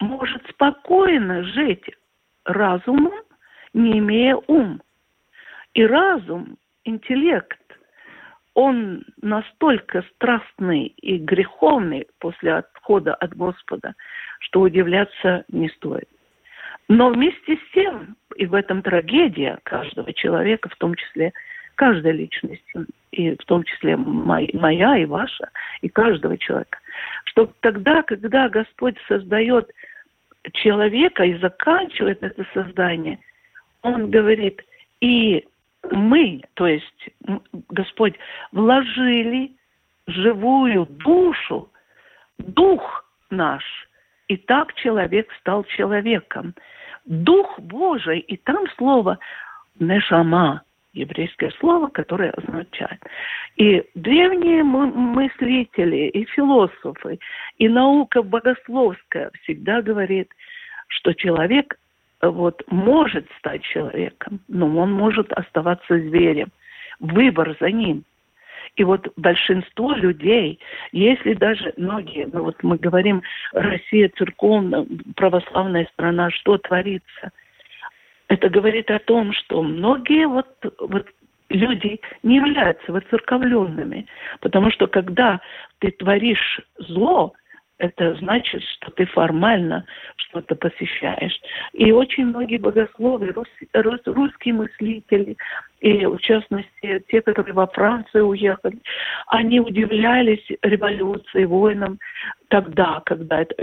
может 0.00 0.46
спокойно 0.50 1.44
жить 1.44 1.84
разумом, 2.44 3.14
не 3.72 3.98
имея 3.98 4.36
ум. 4.46 4.82
И 5.74 5.84
разум, 5.84 6.56
интеллект, 6.84 7.58
он 8.54 9.04
настолько 9.20 10.02
страстный 10.14 10.86
и 10.86 11.18
греховный 11.18 12.06
после 12.20 12.54
отхода 12.54 13.14
от 13.14 13.34
Господа, 13.34 13.94
что 14.38 14.60
удивляться 14.60 15.44
не 15.48 15.68
стоит. 15.70 16.08
Но 16.88 17.08
вместе 17.08 17.56
с 17.56 17.72
тем 17.72 18.16
и 18.36 18.46
в 18.46 18.54
этом 18.54 18.82
трагедия 18.82 19.58
каждого 19.64 20.12
человека, 20.12 20.68
в 20.68 20.76
том 20.76 20.94
числе 20.94 21.32
каждой 21.74 22.12
личности, 22.12 22.86
и 23.12 23.34
в 23.36 23.44
том 23.44 23.64
числе 23.64 23.96
моя 23.96 24.96
и 24.98 25.04
ваша, 25.04 25.50
и 25.82 25.88
каждого 25.88 26.36
человека, 26.38 26.78
что 27.24 27.52
тогда, 27.60 28.02
когда 28.02 28.48
Господь 28.48 28.96
создает 29.08 29.70
человека 30.52 31.24
и 31.24 31.38
заканчивает 31.38 32.22
это 32.22 32.44
создание, 32.52 33.18
Он 33.82 34.10
говорит, 34.10 34.62
и 35.00 35.46
мы, 35.90 36.42
то 36.54 36.66
есть 36.66 37.10
Господь, 37.68 38.14
вложили 38.52 39.52
живую 40.06 40.86
душу, 40.86 41.70
дух 42.38 43.04
наш, 43.30 43.64
и 44.28 44.36
так 44.36 44.74
человек 44.74 45.30
стал 45.40 45.64
человеком. 45.64 46.54
Дух 47.04 47.58
Божий, 47.58 48.20
и 48.20 48.36
там 48.36 48.64
слово 48.78 49.18
«нешама», 49.78 50.62
еврейское 50.94 51.50
слово, 51.58 51.88
которое 51.88 52.30
означает. 52.30 53.00
И 53.56 53.84
древние 53.94 54.62
мыслители, 54.62 56.08
и 56.08 56.24
философы, 56.24 57.18
и 57.58 57.68
наука 57.68 58.22
богословская 58.22 59.30
всегда 59.42 59.82
говорит, 59.82 60.30
что 60.88 61.12
человек 61.12 61.76
вот, 62.22 62.62
может 62.68 63.26
стать 63.38 63.62
человеком, 63.62 64.40
но 64.48 64.66
он 64.78 64.92
может 64.92 65.32
оставаться 65.32 65.98
зверем. 65.98 66.48
Выбор 67.00 67.56
за 67.60 67.70
ним. 67.70 68.04
И 68.76 68.82
вот 68.82 69.12
большинство 69.16 69.92
людей, 69.92 70.58
если 70.90 71.34
даже 71.34 71.74
многие, 71.76 72.28
ну 72.32 72.44
вот 72.44 72.62
мы 72.62 72.76
говорим, 72.76 73.22
Россия 73.52 74.10
церковная, 74.16 74.86
православная 75.14 75.88
страна, 75.92 76.30
что 76.30 76.58
творится– 76.58 77.30
это 78.34 78.48
говорит 78.48 78.90
о 78.90 78.98
том, 78.98 79.32
что 79.32 79.62
многие 79.62 80.26
вот, 80.26 80.48
вот 80.80 81.06
люди 81.48 82.00
не 82.22 82.36
являются 82.36 82.92
воцерковленными, 82.92 84.06
потому 84.40 84.70
что 84.70 84.86
когда 84.86 85.40
ты 85.78 85.90
творишь 85.92 86.60
зло, 86.78 87.32
это 87.78 88.14
значит, 88.14 88.62
что 88.62 88.90
ты 88.92 89.04
формально 89.06 89.84
что-то 90.16 90.54
посещаешь. 90.54 91.38
И 91.72 91.90
очень 91.92 92.26
многие 92.26 92.58
богословы, 92.58 93.32
рус, 93.32 93.48
рус, 93.72 94.00
русские 94.06 94.54
мыслители, 94.54 95.36
и 95.80 96.06
в 96.06 96.18
частности 96.18 97.04
те, 97.08 97.20
которые 97.20 97.54
во 97.54 97.66
Францию 97.66 98.26
уехали, 98.26 98.78
они 99.26 99.60
удивлялись 99.60 100.44
революции, 100.62 101.44
войнам 101.44 101.98
тогда, 102.48 103.02
когда 103.04 103.42
это... 103.42 103.54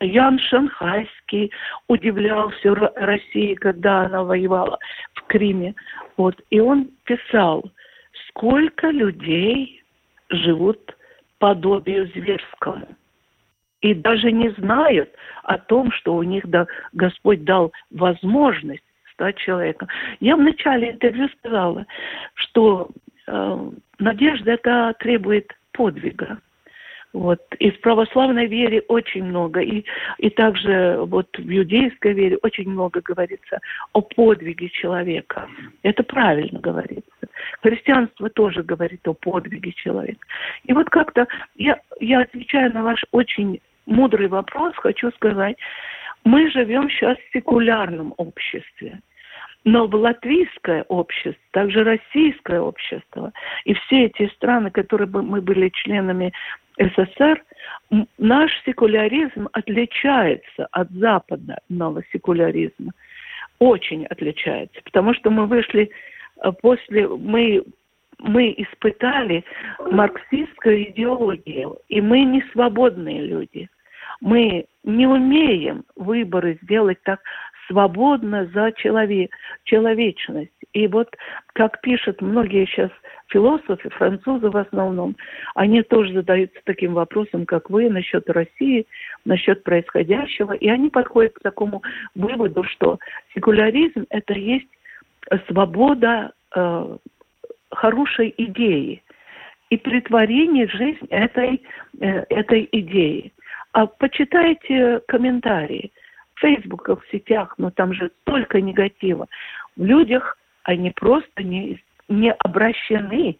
Ян 0.00 0.38
Шанхайский 0.38 1.52
удивлялся 1.86 2.74
России, 2.74 3.54
когда 3.54 4.02
она 4.02 4.24
воевала 4.24 4.78
в 5.14 5.22
Криме. 5.28 5.74
Вот. 6.16 6.40
И 6.50 6.60
он 6.60 6.90
писал, 7.04 7.70
сколько 8.28 8.88
людей 8.88 9.82
живут 10.30 10.96
подобию 11.38 12.08
зверскому. 12.08 12.88
И 13.80 13.94
даже 13.94 14.32
не 14.32 14.50
знают 14.50 15.10
о 15.44 15.56
том, 15.56 15.92
что 15.92 16.16
у 16.16 16.22
них 16.24 16.46
да, 16.48 16.66
Господь 16.92 17.44
дал 17.44 17.72
возможность 17.92 18.82
стать 19.12 19.36
человеком. 19.36 19.88
Я 20.18 20.36
в 20.36 20.40
начале 20.40 20.90
интервью 20.90 21.28
сказала, 21.38 21.86
что 22.34 22.88
э, 23.28 23.70
надежда 24.00 24.52
это 24.52 24.94
требует 24.98 25.52
подвига. 25.72 26.38
Вот. 27.18 27.40
И 27.58 27.72
в 27.72 27.80
православной 27.80 28.46
вере 28.46 28.80
очень 28.86 29.24
много, 29.24 29.60
и, 29.60 29.84
и 30.18 30.30
также 30.30 30.98
вот 31.00 31.26
в 31.36 31.50
иудейской 31.50 32.12
вере 32.12 32.38
очень 32.42 32.70
много 32.70 33.00
говорится 33.00 33.58
о 33.92 34.02
подвиге 34.02 34.68
человека. 34.68 35.48
Это 35.82 36.04
правильно 36.04 36.60
говорится. 36.60 37.26
Христианство 37.60 38.30
тоже 38.30 38.62
говорит 38.62 39.00
о 39.08 39.14
подвиге 39.14 39.72
человека. 39.72 40.24
И 40.62 40.72
вот 40.72 40.90
как-то 40.90 41.26
я, 41.56 41.80
я 41.98 42.20
отвечаю 42.20 42.72
на 42.72 42.84
ваш 42.84 43.04
очень 43.10 43.60
мудрый 43.86 44.28
вопрос, 44.28 44.74
хочу 44.76 45.10
сказать, 45.10 45.56
мы 46.22 46.48
живем 46.52 46.88
сейчас 46.88 47.18
в 47.18 47.32
секулярном 47.32 48.14
обществе. 48.16 49.00
Но 49.64 49.88
в 49.88 49.94
латвийское 49.96 50.84
общество, 50.84 51.42
также 51.50 51.82
российское 51.82 52.60
общество 52.60 53.32
и 53.64 53.74
все 53.74 54.04
эти 54.04 54.28
страны, 54.34 54.70
которые 54.70 55.08
мы 55.08 55.40
были 55.40 55.68
членами 55.70 56.32
СССР, 56.78 57.42
наш 58.18 58.50
секуляризм 58.64 59.48
отличается 59.52 60.68
от 60.72 60.90
западного 60.90 62.02
секуляризма. 62.12 62.92
Очень 63.58 64.06
отличается, 64.06 64.80
потому 64.84 65.14
что 65.14 65.30
мы 65.30 65.46
вышли 65.46 65.90
э, 66.42 66.52
после, 66.62 67.08
мы, 67.08 67.64
мы 68.18 68.54
испытали 68.56 69.44
марксистскую 69.90 70.90
идеологию, 70.90 71.78
и 71.88 72.00
мы 72.00 72.20
не 72.20 72.42
свободные 72.52 73.26
люди. 73.26 73.68
Мы 74.20 74.66
не 74.84 75.06
умеем 75.06 75.84
выборы 75.96 76.58
сделать 76.62 77.02
так 77.02 77.20
свободно 77.68 78.46
за 78.54 78.72
человек, 78.72 79.30
человечность. 79.64 80.52
И 80.72 80.86
вот, 80.86 81.14
как 81.54 81.80
пишут 81.80 82.20
многие 82.20 82.66
сейчас 82.66 82.90
философы, 83.28 83.88
французы 83.90 84.50
в 84.50 84.56
основном, 84.56 85.16
они 85.54 85.82
тоже 85.82 86.12
задаются 86.14 86.58
таким 86.64 86.94
вопросом, 86.94 87.46
как 87.46 87.70
вы, 87.70 87.88
насчет 87.90 88.28
России, 88.30 88.86
насчет 89.24 89.62
происходящего, 89.64 90.52
и 90.52 90.68
они 90.68 90.88
подходят 90.88 91.34
к 91.34 91.42
такому 91.42 91.82
выводу, 92.14 92.64
что 92.64 92.98
секуляризм– 93.34 94.06
это 94.10 94.34
есть 94.34 94.68
свобода 95.46 96.32
э, 96.54 96.96
хорошей 97.70 98.34
идеи 98.36 99.02
и 99.70 99.76
притворение 99.76 100.66
в 100.66 100.72
жизнь 100.72 101.06
этой, 101.10 101.62
э, 102.00 102.24
этой 102.30 102.68
идеи. 102.72 103.32
А 103.72 103.86
почитайте 103.86 105.00
комментарии 105.06 105.92
в 106.34 106.40
фейсбуках, 106.40 107.04
в 107.04 107.10
сетях, 107.10 107.54
но 107.58 107.70
там 107.70 107.92
же 107.92 108.10
столько 108.22 108.60
негатива. 108.60 109.26
В 109.76 109.84
людях 109.84 110.38
они 110.62 110.90
просто 110.90 111.42
не 111.42 111.78
не 112.08 112.32
обращены 112.32 113.38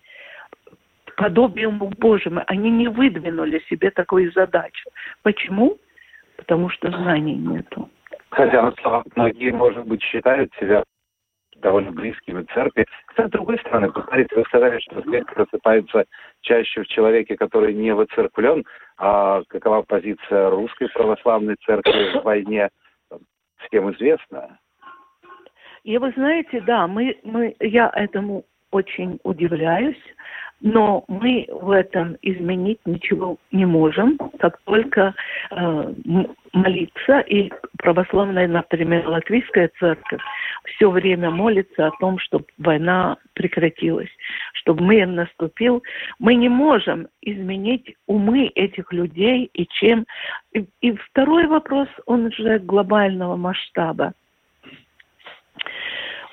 к 1.06 1.16
подобию 1.16 1.72
Божьему. 1.72 2.42
Они 2.46 2.70
не 2.70 2.88
выдвинули 2.88 3.60
себе 3.68 3.90
такую 3.90 4.32
задачу. 4.32 4.90
Почему? 5.22 5.78
Потому 6.36 6.68
что 6.68 6.90
знаний 6.90 7.34
нету. 7.34 7.88
Хотя, 8.30 8.62
на 8.62 8.72
словах, 8.72 9.04
многие, 9.16 9.52
может 9.52 9.86
быть, 9.86 10.02
считают 10.02 10.52
себя 10.60 10.84
довольно 11.56 11.90
близкими 11.90 12.42
к 12.44 12.52
церкви. 12.52 12.86
Кстати, 13.06 13.28
с 13.28 13.32
другой 13.32 13.58
стороны, 13.58 13.90
посмотрите, 13.90 14.36
вы 14.36 14.44
сказали, 14.44 14.78
что 14.80 15.02
смерть 15.02 15.26
просыпается 15.26 16.04
чаще 16.42 16.82
в 16.82 16.86
человеке, 16.86 17.36
который 17.36 17.74
не 17.74 17.92
воцерквлен. 17.92 18.64
А 18.98 19.42
какова 19.48 19.82
позиция 19.82 20.50
русской 20.50 20.88
православной 20.88 21.56
церкви 21.66 22.18
в 22.20 22.22
войне, 22.22 22.68
всем 23.66 23.90
известна. 23.92 24.58
И 25.84 25.96
вы 25.98 26.12
знаете, 26.12 26.60
да, 26.60 26.86
мы, 26.86 27.18
мы, 27.24 27.56
я 27.60 27.90
этому 27.94 28.44
очень 28.70 29.18
удивляюсь, 29.22 29.96
но 30.60 31.04
мы 31.06 31.46
в 31.48 31.70
этом 31.70 32.16
изменить 32.22 32.80
ничего 32.84 33.36
не 33.52 33.64
можем, 33.64 34.18
как 34.40 34.58
только 34.64 35.14
э, 35.50 35.94
молиться. 36.52 37.20
И 37.20 37.52
православная, 37.78 38.48
например, 38.48 39.06
латвийская 39.08 39.70
церковь 39.78 40.20
все 40.64 40.90
время 40.90 41.30
молится 41.30 41.86
о 41.86 41.92
том, 42.00 42.18
чтобы 42.18 42.44
война 42.58 43.18
прекратилась, 43.34 44.10
чтобы 44.54 44.84
мир 44.84 45.06
наступил. 45.06 45.82
Мы 46.18 46.34
не 46.34 46.48
можем 46.48 47.06
изменить 47.22 47.94
умы 48.06 48.46
этих 48.54 48.92
людей 48.92 49.48
и 49.52 49.66
чем. 49.66 50.06
И, 50.52 50.66
и 50.80 50.92
второй 50.92 51.46
вопрос, 51.46 51.88
он 52.06 52.26
уже 52.26 52.58
глобального 52.58 53.36
масштаба 53.36 54.12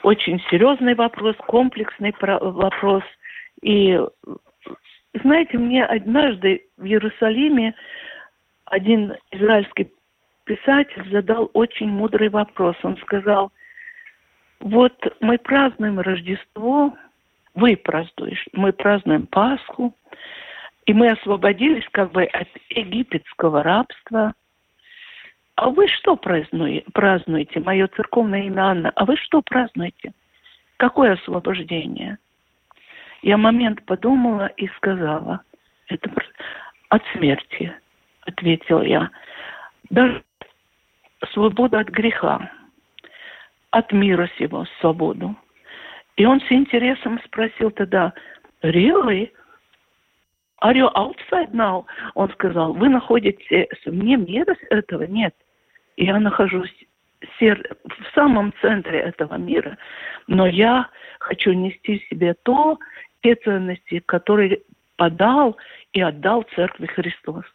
очень 0.06 0.40
серьезный 0.52 0.94
вопрос, 0.94 1.36
комплексный 1.48 2.14
вопрос. 2.22 3.04
И 3.64 4.00
знаете, 5.24 5.58
мне 5.58 5.84
однажды 5.84 6.68
в 6.78 6.86
Иерусалиме 6.86 7.74
один 8.66 9.16
израильский 9.32 9.92
писатель 10.44 11.10
задал 11.10 11.50
очень 11.54 11.88
мудрый 11.88 12.30
вопрос. 12.30 12.76
Он 12.84 12.98
сказал, 12.98 13.52
вот 14.60 14.94
мы 15.22 15.40
празднуем 15.40 16.00
Рождество, 16.00 16.96
вы 17.56 17.76
празднуешь, 17.76 18.46
мы 18.54 18.74
празднуем 18.74 19.26
Пасху, 19.26 19.96
и 20.86 20.94
мы 20.94 21.10
освободились 21.10 21.88
как 21.90 22.12
бы 22.12 22.26
от 22.26 22.48
египетского 22.70 23.64
рабства– 23.64 24.36
а 25.56 25.70
вы 25.70 25.88
что 25.88 26.18
празднуете? 26.18 27.60
Мое 27.62 27.88
церковное 27.88 28.44
имя 28.44 28.62
Анна. 28.62 28.92
А 28.96 29.06
вы 29.06 29.16
что 29.16 29.42
празднуете? 29.42 30.14
Какое 30.78 31.14
освобождение? 31.14 32.18
Я 33.22 33.38
момент 33.38 33.84
подумала 33.86 34.48
и 34.58 34.68
сказала, 34.76 35.42
это 35.88 36.12
от 36.90 37.02
смерти, 37.14 37.74
ответил 38.22 38.82
я. 38.82 39.10
Даже 39.90 40.24
свобода 41.32 41.80
от 41.80 41.88
греха. 41.88 42.52
от 43.72 43.92
мира 43.92 44.30
сего 44.38 44.66
свободу. 44.80 45.36
И 46.16 46.26
он 46.26 46.40
с 46.40 46.52
интересом 46.52 47.20
спросил 47.26 47.72
тогда, 47.72 48.14
really? 48.64 49.32
Are 50.64 50.74
you 50.74 50.90
outside 50.96 51.52
now? 51.52 51.86
Он 52.14 52.30
сказал, 52.32 52.74
вы 52.74 52.88
находитесь 52.88 53.86
вне 53.86 54.16
мира 54.16 54.56
этого? 54.70 55.04
Нет. 55.04 55.36
Я 55.98 56.20
нахожусь 56.20 56.74
в 57.40 58.14
самом 58.14 58.54
центре 58.62 59.00
этого 59.00 59.36
мира. 59.36 59.78
Но 60.28 60.48
я 60.48 60.90
хочу 61.20 61.54
нести 61.54 62.00
в 62.00 62.10
себе 62.10 62.36
то, 62.44 62.78
те 63.22 63.36
ценности, 63.36 64.00
которые 64.06 64.62
подал 64.98 65.58
и 65.94 66.02
отдал 66.02 66.46
Церкви 66.56 66.86
Христос. 66.88 67.46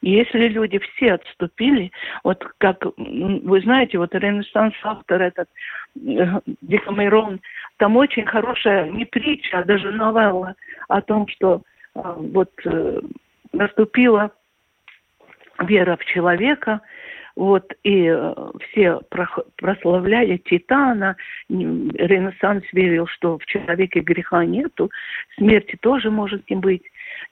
Если 0.00 0.48
люди 0.48 0.80
все 0.80 1.12
отступили, 1.12 1.92
вот 2.24 2.44
как 2.58 2.84
вы 2.96 3.60
знаете, 3.60 3.98
вот 3.98 4.12
Ренессанс 4.14 4.74
автор 4.82 5.22
этот 5.22 5.48
э, 5.94 6.40
Декамерон, 6.60 7.40
там 7.76 7.96
очень 7.96 8.26
хорошая 8.26 8.90
не 8.90 9.04
притча, 9.04 9.58
а 9.58 9.64
даже 9.64 9.92
новелла 9.92 10.56
о 10.88 11.00
том, 11.02 11.28
что 11.28 11.62
э, 11.94 12.00
вот 12.16 12.50
э, 12.64 13.00
наступила 13.52 14.32
вера 15.60 15.96
в 15.96 16.04
человека, 16.04 16.80
вот, 17.36 17.72
и 17.82 18.06
э, 18.06 18.34
все 18.60 19.00
прославляли 19.56 20.36
Титана, 20.38 21.16
Ренессанс 21.48 22.64
верил, 22.72 23.06
что 23.06 23.38
в 23.38 23.46
человеке 23.46 24.00
греха 24.00 24.44
нету, 24.44 24.90
смерти 25.36 25.76
тоже 25.80 26.10
может 26.10 26.48
не 26.50 26.56
быть. 26.56 26.84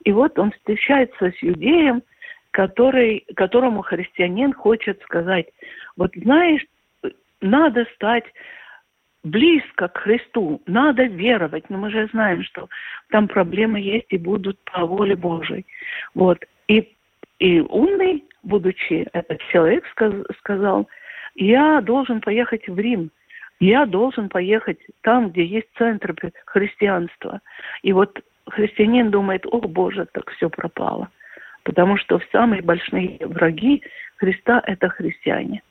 И 0.05 0.13
вот 0.13 0.39
он 0.39 0.53
встречается 0.53 1.31
с 1.31 1.35
иудеем, 1.43 2.03
который, 2.51 3.27
которому 3.37 3.83
христианин 3.83 4.53
хочет 4.53 5.01
сказать, 5.03 5.47
вот 5.97 6.13
знаешь, 6.17 6.65
надо 7.41 7.87
стать 7.95 8.25
близко 9.23 9.89
к 9.89 9.99
Христу, 9.99 10.63
надо 10.67 11.05
веровать, 11.05 11.69
но 11.69 11.79
мы 11.79 11.91
же 11.91 12.09
знаем, 12.13 12.43
что 12.43 12.69
там 13.11 13.29
проблемы 13.29 13.81
есть 13.81 14.07
и 14.09 14.17
будут 14.17 14.59
по 14.65 14.87
воле 14.87 15.15
Божией. 15.15 15.67
Вот. 16.15 16.39
И, 16.69 16.97
и 17.39 17.61
умный, 17.61 18.25
будучи 18.43 19.09
этот 19.13 19.41
человек, 19.53 19.85
сказ, 19.93 20.15
сказал, 20.39 20.89
я 21.35 21.81
должен 21.81 22.21
поехать 22.21 22.67
в 22.69 22.79
Рим, 22.79 23.11
я 23.61 23.87
должен 23.87 24.29
поехать 24.29 24.79
там, 25.03 25.31
где 25.31 25.45
есть 25.45 25.69
центр 25.77 26.15
христианства. 26.47 27.41
И 27.83 27.93
вот 27.93 28.19
христианин 28.49 29.11
думает, 29.11 29.45
о 29.47 29.61
Боже, 29.61 30.07
так 30.13 30.31
все 30.31 30.49
пропало 30.49 31.11
потому 31.65 31.97
что 31.97 32.21
самые 32.33 32.63
большие 32.63 33.19
враги 33.21 33.83
Христа– 34.17 34.63
это 34.67 34.89
христиане. 34.89 35.63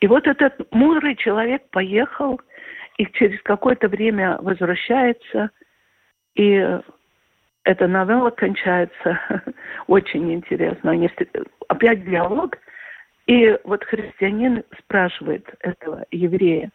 И 0.00 0.06
вот 0.06 0.26
этот 0.26 0.72
мудрый 0.72 1.16
человек 1.16 1.62
поехал, 1.70 2.40
и 2.98 3.06
через 3.06 3.40
какое-то 3.42 3.88
время 3.88 4.38
возвращается, 4.40 5.50
и 6.34 6.80
эта 7.66 7.88
новелла 7.88 8.30
кончается 8.30 9.20
очень 9.88 10.32
интересно. 10.32 10.92
Они, 10.92 11.10
опять 11.68 12.04
диалог, 12.04 12.56
и 13.26 13.58
вот 13.64 13.82
христианин 13.84 14.62
спрашивает 14.78 15.52
этого 15.60 16.06
еврея, 16.12 16.70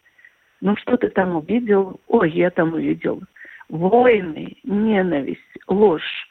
ну 0.60 0.76
что 0.76 0.98
ты 0.98 1.08
там 1.08 1.34
увидел? 1.34 1.98
Ой, 2.08 2.30
я 2.30 2.50
там 2.50 2.74
увидел 2.74 3.22
войны, 3.70 4.58
ненависть, 4.64 5.40
ложь, 5.66 6.28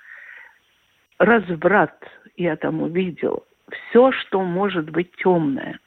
разврат 1.18 1.98
я 2.38 2.56
там 2.56 2.84
увидел. 2.84 3.46
Все, 3.90 4.12
что 4.12 4.42
может 4.42 4.92
быть 4.92 5.12
темное. 5.18 5.80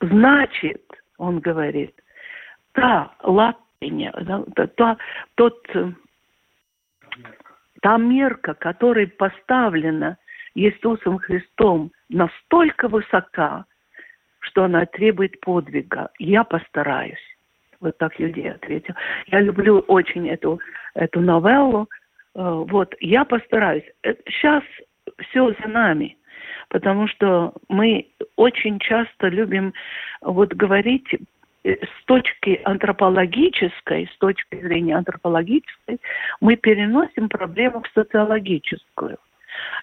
Значит, 0.00 0.82
он 1.18 1.40
говорит, 1.40 1.94
та 2.72 3.14
латыня, 3.22 4.12
та, 4.76 4.96
тот, 5.34 5.60
та 7.80 7.98
мерка, 7.98 8.54
которая 8.54 9.06
поставлена 9.06 10.16
Иисусом 10.54 11.18
Христом, 11.18 11.92
настолько 12.08 12.88
высока, 12.88 13.64
что 14.40 14.64
она 14.64 14.86
требует 14.86 15.40
подвига. 15.40 16.10
Я 16.18 16.44
постараюсь. 16.44 17.22
Вот 17.80 17.96
так 17.98 18.18
Юдей 18.18 18.50
ответил. 18.50 18.94
Я 19.26 19.40
люблю 19.40 19.78
очень 19.80 20.28
эту, 20.28 20.60
эту 20.94 21.20
новеллу. 21.20 21.88
Э, 22.34 22.64
вот, 22.68 22.94
я 23.00 23.24
постараюсь. 23.24 23.84
Сейчас 24.26 24.64
э, 25.06 25.10
все 25.22 25.54
за 25.60 25.68
нами. 25.68 26.16
Потому 26.70 27.06
что 27.08 27.54
мы 27.68 28.08
очень 28.36 28.78
часто 28.78 29.28
любим 29.28 29.72
вот 30.20 30.52
говорить 30.54 31.08
с 31.64 32.04
точки 32.06 32.60
антропологической, 32.64 34.08
с 34.12 34.18
точки 34.18 34.60
зрения 34.60 34.96
антропологической, 34.96 36.00
мы 36.40 36.56
переносим 36.56 37.28
проблему 37.28 37.82
в 37.82 37.88
социологическую. 37.94 39.18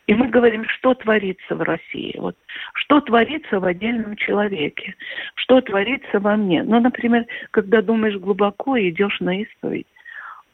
И 0.07 0.13
мы 0.13 0.27
говорим, 0.27 0.65
что 0.65 0.93
творится 0.93 1.55
в 1.55 1.61
России, 1.61 2.15
вот, 2.17 2.37
что 2.73 3.01
творится 3.01 3.59
в 3.59 3.65
отдельном 3.65 4.15
человеке, 4.15 4.95
что 5.35 5.61
творится 5.61 6.19
во 6.19 6.35
мне. 6.35 6.63
Ну, 6.63 6.79
например, 6.79 7.25
когда 7.51 7.81
думаешь 7.81 8.15
глубоко 8.15 8.77
и 8.77 8.89
идешь 8.89 9.19
на 9.19 9.41
исповедь, 9.41 9.87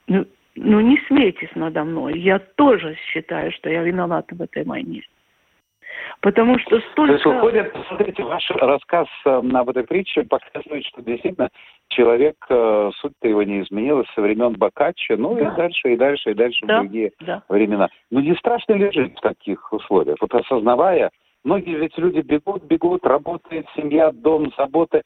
ну, 0.08 0.26
ну 0.56 0.80
не 0.80 0.98
смейтесь 1.08 1.54
надо 1.56 1.84
мной. 1.84 2.20
Я 2.20 2.40
тоже 2.40 2.98
считаю, 3.12 3.52
что 3.52 3.70
я 3.70 3.84
виновата 3.84 4.34
в 4.36 4.42
этой 4.42 4.64
войне. 4.64 5.04
Потому 6.22 6.60
что 6.60 6.80
столько... 6.92 7.08
То 7.08 7.14
есть 7.14 7.26
выходит, 7.26 7.76
смотрите, 7.88 8.24
ваш 8.24 8.50
рассказ 8.52 9.08
э, 9.26 9.30
об 9.30 9.70
этой 9.70 9.84
притче 9.84 10.24
показывает, 10.24 10.86
что 10.86 11.02
действительно 11.02 11.50
человек, 11.90 12.36
э, 12.50 12.92
суть-то 12.96 13.28
его 13.28 13.44
не 13.44 13.62
изменилась 13.62 14.08
со 14.16 14.22
времен 14.22 14.54
Бокаччо, 14.54 15.16
ну 15.18 15.36
да. 15.36 15.42
и 15.42 15.56
дальше, 15.56 15.94
и 15.94 15.98
дальше, 15.98 16.32
и 16.32 16.34
дальше 16.34 16.66
да. 16.66 16.80
в 16.80 16.82
другие 16.84 17.12
да. 17.22 17.44
времена. 17.50 17.90
Ну 18.12 18.20
не 18.20 18.36
страшно 18.36 18.74
ли 18.74 18.92
жить 18.92 19.18
в 19.18 19.22
таких 19.22 19.72
условиях? 19.74 20.18
Вот 20.22 20.34
осознавая, 20.34 21.12
многие 21.44 21.78
ведь 21.78 21.98
люди 21.98 22.20
бегут, 22.20 22.64
бегут, 22.64 23.06
работает 23.06 23.66
семья, 23.76 24.12
дом, 24.12 24.52
заботы, 24.58 25.04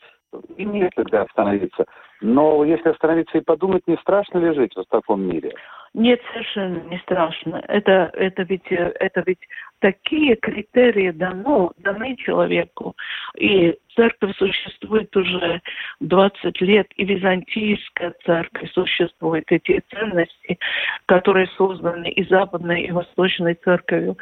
им 0.58 0.74
некогда 0.74 1.24
остановиться. 1.24 1.86
Но 2.22 2.64
если 2.64 2.90
остановиться 2.90 3.38
и 3.38 3.42
подумать, 3.42 3.84
не 3.88 3.98
страшно 3.98 4.40
ли 4.40 4.54
жить 4.54 4.76
в 4.76 4.84
таком 4.90 5.22
мире? 5.22 5.54
Нет, 5.94 6.20
совершенно 6.34 6.80
не 6.90 6.98
страшно. 7.00 7.64
Это, 7.70 8.12
это, 8.14 8.44
ведь, 8.44 8.68
это 8.70 9.24
ведь 9.26 9.40
такие 9.80 10.36
критерии 10.36 11.12
дано, 11.12 11.72
даны 11.78 12.18
человеку. 12.18 12.96
И 13.38 13.78
церковь 13.96 14.36
существует 14.36 15.16
уже 15.16 15.62
20 16.02 16.62
лет, 16.62 16.88
и 16.98 17.06
византийская 17.06 18.14
церковь 18.26 18.72
существует. 18.74 19.46
Эти 19.50 19.82
ценности, 19.90 20.60
которые 21.06 21.48
созданы 21.56 22.10
и 22.10 22.28
западной, 22.28 22.84
и 22.84 22.92
восточной 22.92 23.54
церковью, 23.54 24.18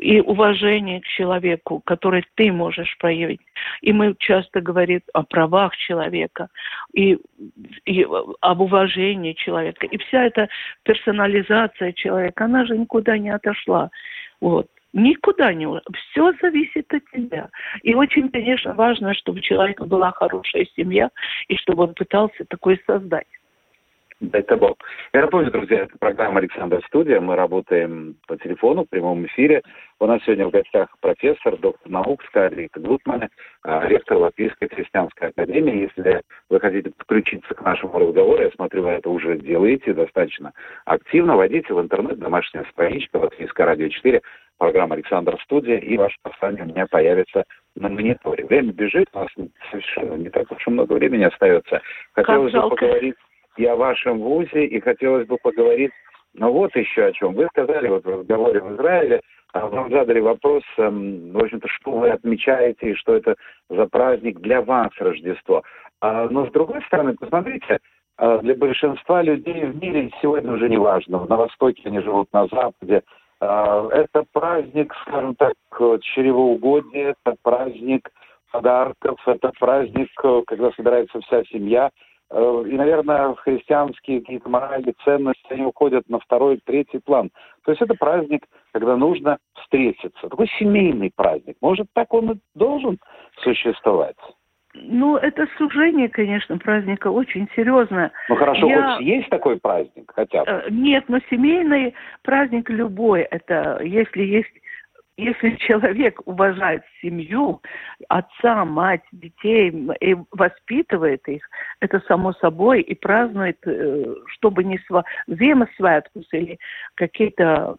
и 0.00 0.20
уважение 0.20 1.00
к 1.00 1.06
человеку, 1.06 1.80
которое 1.84 2.24
ты 2.34 2.52
можешь 2.52 2.96
проявить. 2.98 3.40
И 3.80 3.92
мы 3.92 4.14
часто 4.18 4.60
говорим 4.60 5.00
о 5.12 5.22
правах 5.22 5.76
человека 5.76 6.48
и, 6.94 7.18
и 7.86 8.06
об 8.40 8.60
уважении 8.60 9.32
человека. 9.32 9.86
И 9.86 9.96
вся 9.98 10.24
эта 10.24 10.48
персонализация 10.82 11.92
человека, 11.92 12.44
она 12.44 12.66
же 12.66 12.76
никуда 12.76 13.18
не 13.18 13.30
отошла. 13.30 13.90
Вот. 14.40 14.68
Никуда 14.92 15.52
не... 15.52 15.68
Все 15.92 16.32
зависит 16.42 16.92
от 16.92 17.02
тебя. 17.12 17.48
И 17.82 17.94
очень, 17.94 18.28
конечно, 18.28 18.74
важно, 18.74 19.14
чтобы 19.14 19.38
у 19.38 19.42
человека 19.42 19.84
была 19.84 20.10
хорошая 20.10 20.66
семья, 20.76 21.10
и 21.48 21.56
чтобы 21.56 21.84
он 21.84 21.94
пытался 21.94 22.44
такой 22.46 22.80
создать. 22.86 23.26
Дай-то 24.20 24.58
Бог. 24.58 24.76
Я 25.14 25.22
напомню, 25.22 25.50
друзья, 25.50 25.84
это 25.84 25.96
программа 25.98 26.40
«Александр 26.40 26.84
Студия». 26.86 27.20
Мы 27.20 27.36
работаем 27.36 28.16
по 28.28 28.36
телефону 28.36 28.84
в 28.84 28.90
прямом 28.90 29.24
эфире. 29.24 29.62
У 29.98 30.04
нас 30.04 30.22
сегодня 30.22 30.46
в 30.46 30.50
гостях 30.50 30.94
профессор, 31.00 31.56
доктор 31.56 31.90
наук 31.90 32.22
Скарлетт 32.24 32.76
Гутман, 32.76 33.30
а, 33.62 33.86
ректор 33.86 34.18
Латвийской 34.18 34.68
христианской 34.68 35.28
академии. 35.28 35.88
Если 35.96 36.20
вы 36.50 36.60
хотите 36.60 36.90
подключиться 36.90 37.54
к 37.54 37.62
нашему 37.62 37.98
разговору, 37.98 38.42
я 38.42 38.50
смотрю, 38.50 38.82
вы 38.82 38.90
это 38.90 39.08
уже 39.08 39.38
делаете 39.38 39.94
достаточно 39.94 40.52
активно, 40.84 41.36
войдите 41.36 41.72
в 41.72 41.80
интернет, 41.80 42.18
домашняя 42.18 42.66
страничка 42.72 43.16
Латвийская 43.16 43.64
радио 43.68 43.88
4, 43.88 44.20
программа 44.58 44.96
«Александр 44.96 45.40
Студия», 45.44 45.78
и 45.78 45.96
ваше 45.96 46.18
послание 46.22 46.64
у 46.64 46.66
меня 46.66 46.86
появится 46.86 47.44
на 47.74 47.88
мониторе. 47.88 48.44
Время 48.44 48.72
бежит, 48.72 49.06
у 49.14 49.18
нас 49.18 49.28
совершенно 49.70 50.16
не 50.16 50.28
так 50.28 50.52
уж 50.52 50.66
и 50.66 50.70
много 50.70 50.92
времени 50.92 51.24
остается. 51.24 51.80
Хотелось 52.12 52.52
бы 52.52 52.68
поговорить 52.68 53.14
и 53.56 53.64
о 53.66 53.76
вашем 53.76 54.18
вузе, 54.18 54.66
и 54.66 54.80
хотелось 54.80 55.26
бы 55.26 55.36
поговорить, 55.42 55.92
ну 56.34 56.52
вот 56.52 56.74
еще 56.76 57.06
о 57.06 57.12
чем. 57.12 57.34
Вы 57.34 57.46
сказали 57.46 57.88
вот 57.88 58.04
в 58.04 58.08
разговоре 58.08 58.60
в 58.60 58.74
Израиле, 58.74 59.20
а 59.52 59.66
вам 59.66 59.90
задали 59.90 60.20
вопрос, 60.20 60.62
эм, 60.78 61.32
в 61.32 61.38
общем-то, 61.38 61.68
что 61.68 61.90
вы 61.92 62.10
отмечаете 62.10 62.90
и 62.90 62.94
что 62.94 63.16
это 63.16 63.34
за 63.68 63.86
праздник 63.86 64.38
для 64.40 64.62
вас 64.62 64.90
Рождество. 64.98 65.62
А, 66.00 66.28
но 66.28 66.46
с 66.46 66.52
другой 66.52 66.82
стороны, 66.84 67.14
посмотрите, 67.14 67.80
а, 68.16 68.38
для 68.38 68.54
большинства 68.54 69.22
людей 69.22 69.64
в 69.64 69.82
мире 69.82 70.10
сегодня 70.22 70.52
уже 70.52 70.68
не 70.68 70.78
важно. 70.78 71.26
На 71.26 71.36
Востоке 71.36 71.82
они 71.86 72.00
живут 72.00 72.32
на 72.32 72.46
Западе. 72.46 73.02
Это 73.42 74.24
праздник, 74.34 74.94
скажем 75.00 75.34
так, 75.34 75.54
чревоугодия, 76.02 77.14
это 77.24 77.36
праздник 77.42 78.10
подарков, 78.50 79.18
это 79.26 79.52
праздник, 79.58 80.08
э, 80.22 80.42
когда 80.46 80.70
собирается 80.72 81.20
вся 81.20 81.42
семья. 81.44 81.90
Э, 82.30 82.64
и, 82.66 82.76
наверное, 82.76 83.34
христианские 83.34 84.20
какие-то 84.20 84.48
моральные 84.48 84.94
ценности, 85.04 85.46
они 85.52 85.64
уходят 85.64 86.08
на 86.08 86.20
второй, 86.20 86.60
третий 86.64 86.98
план. 86.98 87.30
То 87.64 87.72
есть 87.72 87.82
это 87.82 87.94
праздник, 87.94 88.46
когда 88.72 88.96
нужно 88.96 89.38
встретиться. 89.54 90.28
Такой 90.28 90.48
семейный 90.58 91.10
праздник. 91.14 91.56
Может, 91.60 91.88
так 91.92 92.12
он 92.14 92.32
и 92.32 92.34
должен 92.54 92.98
существовать? 93.42 94.16
Ну, 94.72 95.16
это 95.16 95.48
сужение, 95.58 96.08
конечно, 96.08 96.56
праздника 96.56 97.08
очень 97.08 97.48
серьезное. 97.56 98.12
Ну 98.28 98.36
хорошо, 98.36 98.68
Я... 98.68 98.96
хоть 98.96 99.04
есть 99.04 99.28
такой 99.28 99.58
праздник 99.58 100.12
хотя 100.14 100.44
бы? 100.44 100.50
Э, 100.50 100.66
нет, 100.70 101.04
но 101.08 101.18
семейный 101.28 101.94
праздник 102.22 102.70
любой, 102.70 103.22
это 103.22 103.80
если 103.82 104.22
есть 104.22 104.52
если 105.20 105.56
человек 105.56 106.20
уважает 106.26 106.82
семью, 107.02 107.60
отца, 108.08 108.64
мать, 108.64 109.02
детей 109.12 109.70
и 110.00 110.16
воспитывает 110.30 111.26
их, 111.28 111.48
это 111.80 112.00
само 112.08 112.32
собой 112.34 112.80
и 112.80 112.94
празднует, 112.94 113.58
э, 113.66 114.14
чтобы 114.26 114.64
не 114.64 114.78
сва... 114.86 115.04
взаимосвяткус 115.26 116.26
или 116.32 116.58
какие-то 116.94 117.76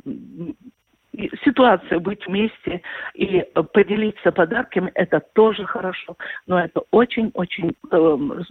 ситуации 1.43 1.97
быть 1.97 2.25
вместе 2.25 2.81
и 3.13 3.45
поделиться 3.73 4.31
подарками, 4.31 4.91
это 4.95 5.19
тоже 5.33 5.65
хорошо. 5.65 6.15
Но 6.47 6.59
это 6.59 6.83
очень-очень, 6.91 7.75
эм, 7.91 8.45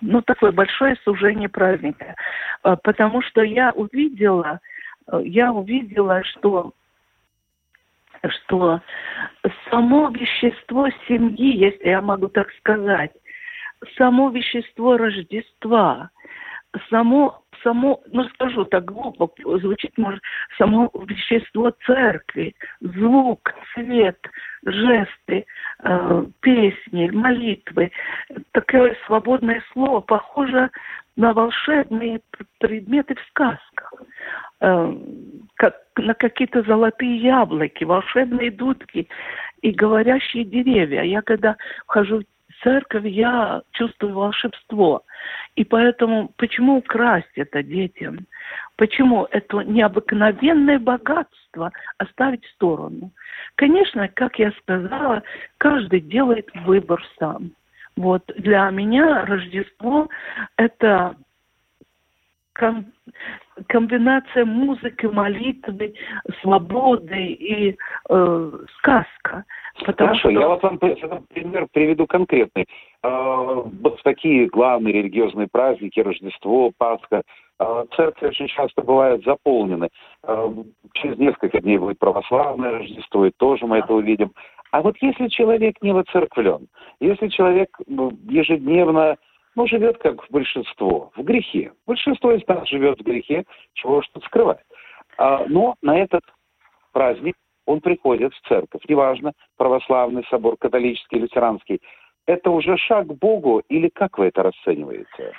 ну, 0.00 0.22
такое 0.22 0.52
большое 0.52 0.96
сужение 1.04 1.48
праздника. 1.48 2.14
Э, 2.64 2.76
потому 2.82 3.22
что 3.22 3.42
я 3.42 3.72
увидела, 3.72 4.60
э, 5.12 5.20
я 5.24 5.52
увидела, 5.52 6.22
что 6.24 6.72
что 8.28 8.80
само 9.70 10.10
вещество 10.10 10.88
семьи, 11.08 11.56
если 11.56 11.88
я 11.88 12.00
могу 12.00 12.28
так 12.28 12.50
сказать, 12.58 13.12
само 13.96 14.30
вещество 14.30 14.96
Рождества, 14.96 16.10
само 16.88 17.42
само, 17.62 18.00
ну 18.12 18.24
скажу 18.30 18.64
так 18.64 18.84
глупо, 18.84 19.30
звучит 19.58 19.96
может, 19.98 20.22
само 20.58 20.90
вещество 21.06 21.72
церкви, 21.86 22.54
звук, 22.80 23.52
свет, 23.74 24.18
жесты, 24.64 25.46
э, 25.82 26.24
песни, 26.40 27.10
молитвы, 27.10 27.92
такое 28.52 28.96
свободное 29.06 29.62
слово 29.72 30.00
похоже 30.00 30.70
на 31.16 31.32
волшебные 31.32 32.20
предметы 32.58 33.14
в 33.14 33.20
сказках, 33.28 33.92
э, 34.60 34.96
как 35.54 35.76
на 35.96 36.14
какие-то 36.14 36.62
золотые 36.62 37.16
яблоки, 37.16 37.84
волшебные 37.84 38.50
дудки 38.50 39.08
и 39.62 39.70
говорящие 39.70 40.44
деревья. 40.44 41.02
Я 41.02 41.22
когда 41.22 41.56
вхожу 41.86 42.22
церковь, 42.62 43.04
я 43.04 43.62
чувствую 43.72 44.14
волшебство. 44.14 45.02
И 45.56 45.64
поэтому 45.64 46.30
почему 46.36 46.78
украсть 46.78 47.32
это 47.36 47.62
детям? 47.62 48.26
Почему 48.76 49.26
это 49.30 49.58
необыкновенное 49.58 50.78
богатство 50.78 51.72
оставить 51.98 52.44
в 52.44 52.50
сторону? 52.52 53.10
Конечно, 53.56 54.08
как 54.08 54.38
я 54.38 54.52
сказала, 54.52 55.22
каждый 55.58 56.00
делает 56.00 56.48
выбор 56.66 57.02
сам. 57.18 57.52
Вот 57.96 58.22
для 58.36 58.70
меня 58.70 59.26
Рождество 59.26 60.08
это 60.56 61.16
комбинация 63.66 64.44
музыки, 64.44 65.06
молитвы, 65.06 65.94
свободы 66.42 67.26
и 67.26 67.76
э, 68.08 68.52
сказка. 68.78 69.44
Потому 69.86 70.08
Хорошо, 70.10 70.30
что... 70.30 70.30
я 70.30 70.48
вот 70.48 70.62
вам 70.62 70.78
пример 70.78 71.66
приведу 71.72 72.06
конкретный. 72.06 72.66
Э, 73.02 73.62
вот 73.82 74.02
такие 74.02 74.46
главные 74.46 74.92
религиозные 74.94 75.48
праздники, 75.50 76.00
Рождество, 76.00 76.72
Пасха, 76.76 77.22
э, 77.58 77.84
церкви 77.96 78.26
очень 78.26 78.48
часто 78.48 78.82
бывают 78.82 79.24
заполнены. 79.24 79.88
Э, 80.24 80.48
через 80.94 81.18
несколько 81.18 81.60
дней 81.60 81.78
будет 81.78 81.98
православное 81.98 82.72
Рождество, 82.72 83.26
и 83.26 83.32
тоже 83.36 83.66
мы 83.66 83.78
это 83.78 83.94
увидим. 83.94 84.32
А 84.72 84.82
вот 84.82 84.96
если 85.00 85.28
человек 85.28 85.76
не 85.82 85.92
воцерквлен, 85.92 86.68
если 87.00 87.28
человек 87.28 87.76
ежедневно 88.28 89.16
ну, 89.56 89.66
живет 89.66 89.98
как 89.98 90.24
большинство, 90.30 91.10
в 91.16 91.22
грехе. 91.22 91.72
Большинство 91.86 92.32
из 92.32 92.46
нас 92.46 92.68
живет 92.68 92.98
в 92.98 93.02
грехе, 93.02 93.44
чего 93.74 94.02
тут 94.12 94.24
скрывать. 94.24 94.64
А, 95.18 95.44
но 95.48 95.74
на 95.82 95.98
этот 95.98 96.22
праздник 96.92 97.34
он 97.66 97.80
приходит 97.80 98.32
в 98.34 98.48
церковь. 98.48 98.82
Неважно, 98.88 99.32
православный 99.56 100.24
собор, 100.30 100.56
католический, 100.56 101.18
лютеранский. 101.18 101.80
Это 102.26 102.50
уже 102.50 102.76
шаг 102.76 103.08
к 103.08 103.12
Богу 103.14 103.62
или 103.68 103.88
как 103.88 104.18
вы 104.18 104.26
это 104.26 104.44
расцениваете? 104.44 105.32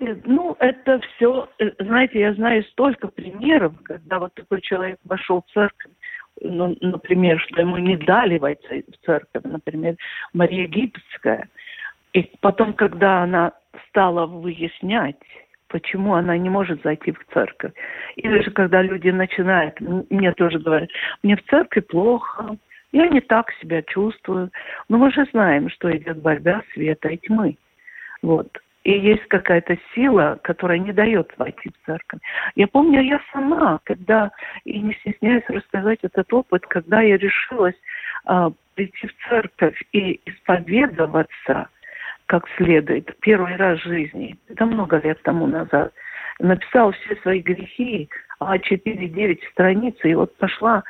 Э, 0.00 0.16
ну, 0.24 0.54
это 0.58 1.00
все, 1.00 1.48
э, 1.58 1.70
знаете, 1.78 2.20
я 2.20 2.34
знаю 2.34 2.62
столько 2.64 3.08
примеров, 3.08 3.72
когда 3.84 4.18
вот 4.18 4.34
такой 4.34 4.60
человек 4.60 4.98
вошел 5.04 5.42
в 5.42 5.52
церковь, 5.52 5.92
ну, 6.40 6.76
например, 6.82 7.40
что 7.40 7.62
ему 7.62 7.78
не 7.78 7.96
дали 7.96 8.36
войти 8.38 8.84
в 8.88 9.06
церковь, 9.06 9.42
например, 9.44 9.96
Мария 10.34 10.64
Египетская– 10.64 11.48
и 12.16 12.30
потом, 12.40 12.72
когда 12.72 13.22
она 13.24 13.52
стала 13.88 14.24
выяснять, 14.24 15.16
почему 15.68 16.14
она 16.14 16.38
не 16.38 16.48
может 16.48 16.82
зайти 16.82 17.12
в 17.12 17.18
церковь, 17.34 17.72
или 18.14 18.40
же 18.40 18.50
когда 18.52 18.80
люди 18.80 19.10
начинают, 19.10 19.78
мне 19.80 20.32
тоже 20.32 20.58
говорят, 20.58 20.88
мне 21.22 21.36
в 21.36 21.44
церкви 21.44 21.80
плохо, 21.80 22.56
я 22.92 23.08
не 23.08 23.20
так 23.20 23.52
себя 23.60 23.82
чувствую. 23.82 24.50
Но 24.88 24.96
мы 24.96 25.12
же 25.12 25.26
знаем, 25.32 25.68
что 25.68 25.94
идет 25.94 26.22
борьба 26.22 26.62
света 26.72 27.08
и 27.10 27.18
тьмы. 27.18 27.58
Вот. 28.22 28.48
И 28.84 28.92
есть 28.92 29.26
какая-то 29.26 29.76
сила, 29.94 30.38
которая 30.42 30.78
не 30.78 30.92
дает 30.92 31.30
войти 31.36 31.68
в 31.68 31.84
церковь. 31.84 32.20
Я 32.54 32.66
помню, 32.66 33.02
я 33.02 33.20
сама, 33.30 33.80
когда, 33.84 34.30
и 34.64 34.80
не 34.80 34.94
стесняюсь 34.94 35.44
рассказать 35.48 35.98
этот 36.00 36.32
опыт, 36.32 36.64
когда 36.66 37.02
я 37.02 37.18
решилась 37.18 37.74
э, 38.26 38.50
прийти 38.74 39.06
в 39.06 39.28
церковь 39.28 39.78
и 39.92 40.18
исповедоваться– 40.24 41.68
как 42.26 42.44
следует, 42.56 43.16
первый 43.20 43.56
раз 43.56 43.80
в 43.80 43.84
жизни, 43.84 44.36
это 44.48 44.66
много 44.66 44.98
лет 44.98 45.22
тому 45.22 45.46
назад, 45.46 45.92
написал 46.38 46.92
все 46.92 47.16
свои 47.22 47.40
грехи, 47.40 48.08
а 48.40 48.58
4-9 48.58 49.38
страниц, 49.52 49.94
и 50.02 50.14
вот 50.14 50.36
пошла 50.36 50.82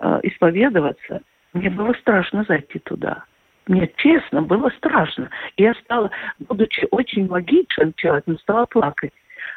э, 0.00 0.20
исповедоваться, 0.22 1.22
мне 1.52 1.70
было 1.70 1.92
страшно 1.94 2.44
зайти 2.44 2.78
туда. 2.78 3.24
Мне 3.66 3.90
честно 3.96 4.42
было 4.42 4.70
страшно. 4.76 5.28
Я 5.56 5.74
стала, 5.74 6.10
будучи 6.38 6.86
очень 6.90 7.26
логичным 7.26 7.94
человеком, 7.96 8.38
стала 8.38 8.66
плакать. 8.66 9.12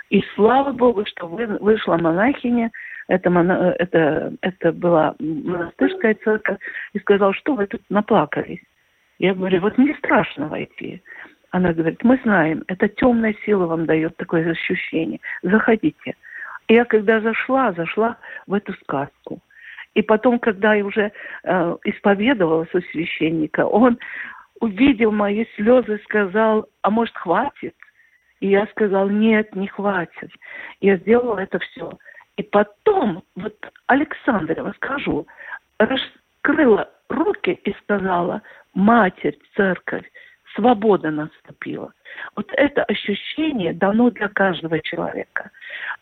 И 0.10 0.24
слава 0.34 0.72
Богу, 0.72 1.06
что 1.06 1.28
вы, 1.28 1.46
вышла 1.46 1.98
монахиня, 1.98 2.72
это, 3.08 3.30
моно, 3.30 3.72
это, 3.72 4.34
это 4.42 4.72
была 4.72 5.15
монастырская 5.20 6.15
церковь, 6.24 6.58
и 6.94 7.00
сказала, 7.00 7.34
что 7.34 7.56
вы 7.56 7.68
тут 7.68 7.82
наплакались. 7.89 8.62
Я 9.19 9.34
говорю, 9.34 9.62
вот 9.62 9.77
мне 9.77 9.93
страшно 9.95 10.47
войти. 10.47 11.01
Она 11.51 11.73
говорит, 11.73 12.03
мы 12.03 12.19
знаем, 12.23 12.63
это 12.67 12.88
темная 12.88 13.36
сила 13.45 13.65
вам 13.65 13.86
дает 13.86 14.15
такое 14.17 14.49
ощущение. 14.49 15.19
Заходите. 15.43 16.15
Я 16.67 16.86
когда 16.86 17.19
зашла, 17.19 17.73
зашла 17.73 18.17
в 18.47 18.53
эту 18.53 18.73
сказку. 18.73 19.39
И 19.95 20.01
потом, 20.01 20.39
когда 20.39 20.75
я 20.75 20.86
уже 20.86 21.12
э, 21.43 21.77
исповедовалась 21.84 22.73
у 22.73 22.82
священника, 22.91 23.65
он 23.65 23.97
увидел 24.62 25.12
мои 25.12 25.45
слезы, 25.55 25.99
сказал, 26.05 26.67
а 26.84 26.91
может 26.91 27.15
хватит? 27.15 27.75
И 28.39 28.47
я 28.47 28.67
сказал, 28.67 29.10
нет, 29.10 29.53
не 29.55 29.67
хватит. 29.67 30.32
Я 30.79 30.97
сделала 30.97 31.39
это 31.39 31.60
все. 31.60 31.91
И 32.38 32.43
потом, 32.43 33.23
вот 33.36 33.55
Александра, 33.88 34.71
скажу, 34.77 35.27
раскрыла 35.79 36.89
руки 37.10 37.60
и 37.63 37.74
сказала, 37.84 38.41
Матерь, 38.74 39.38
Церковь, 39.56 40.10
свобода 40.56 41.12
наступила. 41.12 41.93
Вот 42.36 42.50
это 42.54 42.84
ощущение 42.84 43.74
дано 43.74 44.10
для 44.10 44.30
каждого 44.30 44.80
человека. 44.80 45.52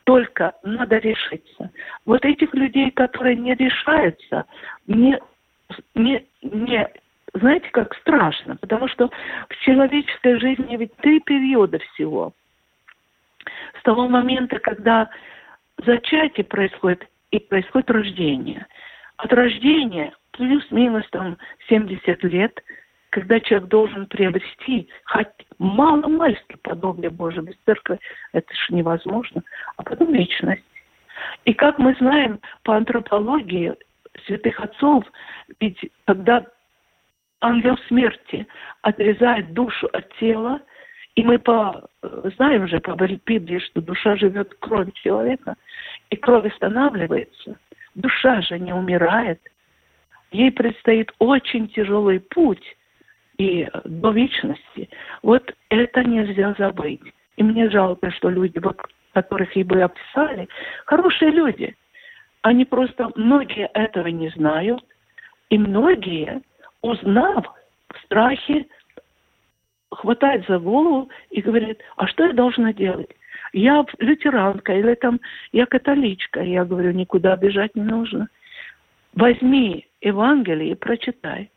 Только 0.05 0.53
надо 0.63 0.97
решиться. 0.97 1.69
Вот 2.05 2.23
этих 2.25 2.53
людей, 2.53 2.91
которые 2.91 3.35
не 3.35 3.53
решаются, 3.55 4.45
мне, 4.85 5.19
мне, 5.93 6.23
мне 6.41 6.89
знаете, 7.33 7.69
как 7.71 7.95
страшно, 7.95 8.55
потому 8.55 8.87
что 8.87 9.09
в 9.49 9.55
человеческой 9.63 10.39
жизни 10.39 10.77
ведь 10.77 10.95
три 10.97 11.19
периода 11.19 11.79
всего. 11.79 12.33
С 13.79 13.83
того 13.83 14.07
момента, 14.07 14.59
когда 14.59 15.09
зачатие 15.85 16.45
происходит, 16.45 17.07
и 17.31 17.39
происходит 17.39 17.91
рождение. 17.91 18.65
От 19.17 19.33
рождения 19.33 20.13
плюс-минус 20.31 21.05
там 21.11 21.37
70 21.67 22.23
лет, 22.23 22.63
когда 23.09 23.39
человек 23.39 23.67
должен 23.69 24.05
приобрести 24.05 24.89
хоть 25.05 25.27
мало-мальски 25.57 26.57
подобие 26.61 27.09
Божие 27.09 27.43
без 27.43 27.55
церкви, 27.65 27.99
это 28.33 28.53
же 28.53 28.75
невозможно, 28.75 29.41
а 29.77 29.83
потом 29.83 30.13
вечность. 30.13 30.63
И 31.45 31.53
как 31.53 31.79
мы 31.79 31.95
знаем 31.95 32.39
по 32.63 32.75
антропологии 32.75 33.73
святых 34.25 34.59
отцов, 34.59 35.03
ведь 35.59 35.79
когда 36.05 36.45
ангел 37.41 37.77
смерти 37.87 38.47
отрезает 38.81 39.53
душу 39.53 39.87
от 39.93 40.13
тела, 40.17 40.61
и 41.15 41.23
мы 41.23 41.39
по, 41.39 41.89
знаем 42.35 42.67
же 42.67 42.79
по 42.79 42.95
Библии, 42.95 43.57
что 43.57 43.81
душа 43.81 44.15
живет 44.17 44.53
в 44.53 44.91
человека, 44.93 45.55
и 46.11 46.15
кровь 46.15 46.45
останавливается. 46.51 47.57
Душа 47.97 48.41
же 48.41 48.59
не 48.59 48.73
умирает. 48.73 49.41
Ей 50.31 50.51
предстоит 50.51 51.11
очень 51.17 51.67
тяжелый 51.67 52.19
путь 52.19 52.77
и 53.39 53.67
до 53.85 54.11
вечности. 54.11 54.89
Вот 55.23 55.51
это 55.69 56.03
нельзя 56.03 56.55
забыть. 56.59 57.01
И 57.37 57.43
мне 57.43 57.69
жалко, 57.71 58.11
что 58.11 58.29
люди, 58.29 58.61
которых 59.13 59.57
и 59.57 59.63
бы 59.63 59.81
описали, 59.81 60.47
хорошие 60.85 61.31
люди. 61.31 61.75
Они 62.43 62.65
просто, 62.65 63.09
многие 63.15 63.67
этого 63.73 64.07
не 64.07 64.29
знают, 64.29 64.83
и 65.49 65.57
многие, 65.57 66.43
узнав 66.83 67.47
в 67.89 68.05
страхе, 68.05 68.67
хватает 69.89 70.45
за 70.47 70.59
голову 70.59 71.09
и 71.31 71.41
говорит, 71.41 71.81
а 71.95 72.05
что 72.05 72.25
я 72.25 72.33
должна 72.33 72.73
делать? 72.73 73.09
Я 73.57 73.83
лютеранка 73.97 74.73
или 74.73 74.93
там 74.93 75.19
я 75.51 75.65
католичка. 75.65 76.41
Я 76.41 76.63
говорю, 76.63 76.91
никуда 76.91 77.35
бежать 77.35 77.75
не 77.75 77.81
нужно. 77.81 78.27
Возьми 79.15 79.87
Евангелие 79.99 80.71
и 80.71 80.75
прочитай. 80.75 81.49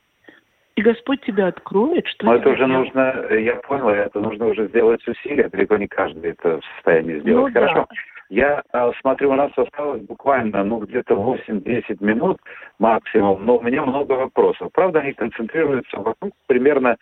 И 0.77 0.83
Господь 0.83 1.21
тебя 1.21 1.49
откроет, 1.49 2.07
что 2.07 2.25
Но 2.25 2.37
это 2.37 2.49
уже 2.49 2.67
делать. 2.67 2.95
нужно, 2.95 3.35
я 3.35 3.57
понял, 3.57 3.91
это 3.91 4.19
нужно 4.19 4.47
уже 4.47 4.69
сделать 4.69 5.07
усилия, 5.07 5.51
далеко 5.51 5.77
не 5.77 5.89
каждый 5.89 6.31
это 6.31 6.61
в 6.61 6.65
состоянии 6.77 7.21
сделать. 7.21 7.53
Ну, 7.55 7.61
Хорошо. 7.61 7.87
Да. 7.91 7.97
Я 8.31 8.63
э, 8.73 8.93
смотрю, 9.01 9.33
у 9.33 9.35
нас 9.35 9.51
осталось 9.57 10.01
буквально, 10.03 10.65
ну, 10.65 10.79
где-то 10.79 11.15
8-10 11.15 12.03
минут 12.03 12.39
максимум, 12.79 13.45
но 13.45 13.59
у 13.59 13.61
меня 13.61 13.83
много 13.83 14.13
вопросов. 14.13 14.71
Правда, 14.73 15.01
они 15.01 15.13
концентрируются 15.13 15.99
вокруг 15.99 16.33
примерно 16.47 16.97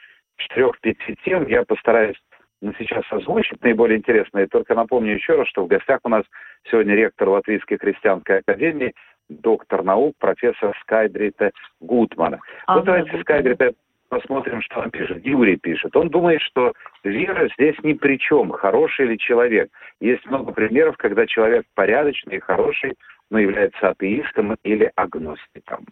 4-5 0.57 1.19
тем. 1.25 1.47
Я 1.47 1.63
постараюсь 1.65 2.17
ну, 2.61 2.73
сейчас 2.79 3.05
озвучить 3.11 3.63
наиболее 3.63 3.99
интересные. 3.99 4.47
Только 4.47 4.75
напомню 4.75 5.15
еще 5.15 5.35
раз, 5.35 5.49
что 5.49 5.65
в 5.65 5.69
гостях 5.69 6.01
у 6.05 6.09
нас 6.09 6.25
сегодня 6.71 6.95
ректор 6.95 7.29
Латвийской 7.29 7.79
христианской 7.79 8.39
академии 8.39 8.95
доктор 9.29 9.83
наук, 9.83 10.15
профессор 10.19 10.77
Скайдрита 10.83 11.53
Гутмана. 11.81 12.41
А, 12.67 12.77
вот 12.77 12.85
давайте 12.85 13.13
да, 13.13 13.21
Скайдрита 13.21 13.73
посмотрим, 14.09 14.63
что 14.63 14.81
он 14.81 14.91
пишет. 14.91 15.25
Юрий 15.25 15.57
пишет. 15.57 15.95
Он 15.97 16.09
думает, 16.09 16.41
что 16.43 16.73
вера 17.05 17.49
здесь 17.59 17.77
ни 17.83 17.93
при 17.93 18.19
чем, 18.19 18.51
хороший 18.51 19.07
ли 19.07 19.19
человек. 19.19 19.71
Есть 20.01 20.25
много 20.27 20.53
примеров, 20.53 20.97
когда 20.97 21.27
человек 21.27 21.67
порядочный 21.75 22.37
и 22.37 22.41
хороший, 22.41 22.95
но 23.31 23.39
является 23.39 23.91
атеистом 23.91 24.57
или 24.65 24.91
агностиком. 24.97 25.87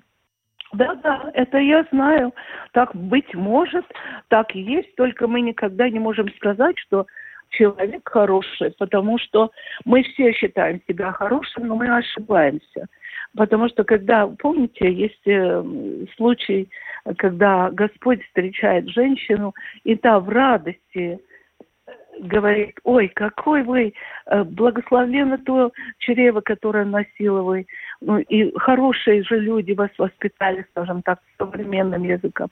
Да, 0.73 0.95
да, 0.97 1.31
это 1.35 1.59
я 1.59 1.87
знаю. 1.93 2.35
Так 2.73 2.95
быть 2.95 3.35
может, 3.35 3.85
так 4.29 4.55
и 4.55 4.61
есть, 4.61 4.95
только 4.97 5.27
мы 5.27 5.41
никогда 5.41 5.89
не 5.89 5.99
можем 5.99 6.29
сказать, 6.35 6.79
что 6.79 7.07
человек 7.51 8.09
хороший, 8.09 8.73
потому 8.79 9.19
что 9.19 9.51
мы 9.85 10.03
все 10.03 10.33
считаем 10.33 10.81
себя 10.89 11.13
хорошим, 11.13 11.69
но 11.69 11.77
мы 11.77 11.89
ошибаемся. 11.89 12.87
Потому 13.37 13.69
что 13.69 13.85
когда, 13.85 14.27
помните, 14.27 14.93
есть 14.93 15.27
э, 15.27 15.63
случай, 16.17 16.69
когда 17.19 17.71
Господь 17.71 18.25
встречает 18.25 18.89
женщину, 18.89 19.55
и 19.85 19.95
та 19.95 20.19
в 20.21 20.29
радости 20.29 21.21
говорит, 22.21 22.79
ой, 22.85 23.09
какой 23.09 23.63
вы 23.63 23.93
э, 24.27 24.45
благословенно 24.45 25.39
то 25.39 25.73
чрево, 25.99 26.41
которое 26.41 26.85
носила 26.85 27.43
вы. 27.43 27.67
Ну, 28.01 28.19
и 28.19 28.57
хорошие 28.59 29.23
же 29.23 29.39
люди 29.39 29.73
вас 29.73 29.91
воспитали, 29.99 30.67
скажем 30.71 31.03
так, 31.03 31.21
современным 31.39 32.03
языком. 32.05 32.49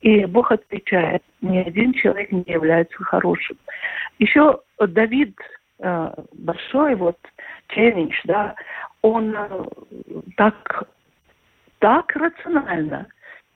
И 0.00 0.24
Бог 0.26 0.52
отвечает, 0.52 1.22
ни 1.40 1.58
один 1.58 1.92
человек 1.94 2.30
не 2.30 2.44
является 2.46 3.02
хорошим. 3.02 3.56
Еще 4.18 4.60
Давид 4.78 5.36
э, 5.78 6.10
большой 6.32 6.94
вот 6.94 7.18
челлендж, 7.68 8.14
да, 8.24 8.54
он 9.02 9.34
э, 9.36 9.64
так, 10.36 10.88
так 11.78 12.14
рационально 12.14 13.06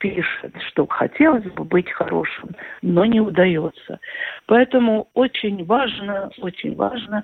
пишет, 0.00 0.54
что 0.68 0.86
хотелось 0.86 1.44
бы 1.52 1.64
быть 1.64 1.90
хорошим, 1.90 2.50
но 2.82 3.04
не 3.04 3.20
удается. 3.20 4.00
Поэтому 4.46 5.08
очень 5.14 5.64
важно, 5.64 6.30
очень 6.38 6.74
важно 6.74 7.22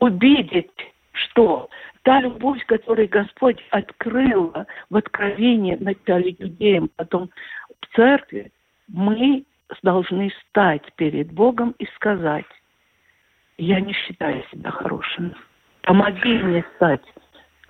увидеть, 0.00 0.70
что 1.12 1.70
та 2.02 2.20
любовь, 2.20 2.64
которую 2.66 3.08
Господь 3.08 3.64
открыл 3.70 4.52
в 4.90 4.96
откровении 4.96 5.76
вначале 5.76 6.36
юдеям, 6.38 6.90
потом 6.96 7.30
в 7.80 7.96
церкви, 7.96 8.52
мы 8.88 9.44
должны 9.82 10.32
стать 10.48 10.82
перед 10.96 11.32
Богом 11.32 11.74
и 11.78 11.86
сказать, 11.94 12.46
я 13.58 13.80
не 13.80 13.92
считаю 13.92 14.42
себя 14.50 14.70
хорошим. 14.70 15.34
Помоги 15.82 16.34
мне 16.38 16.64
стать 16.76 17.02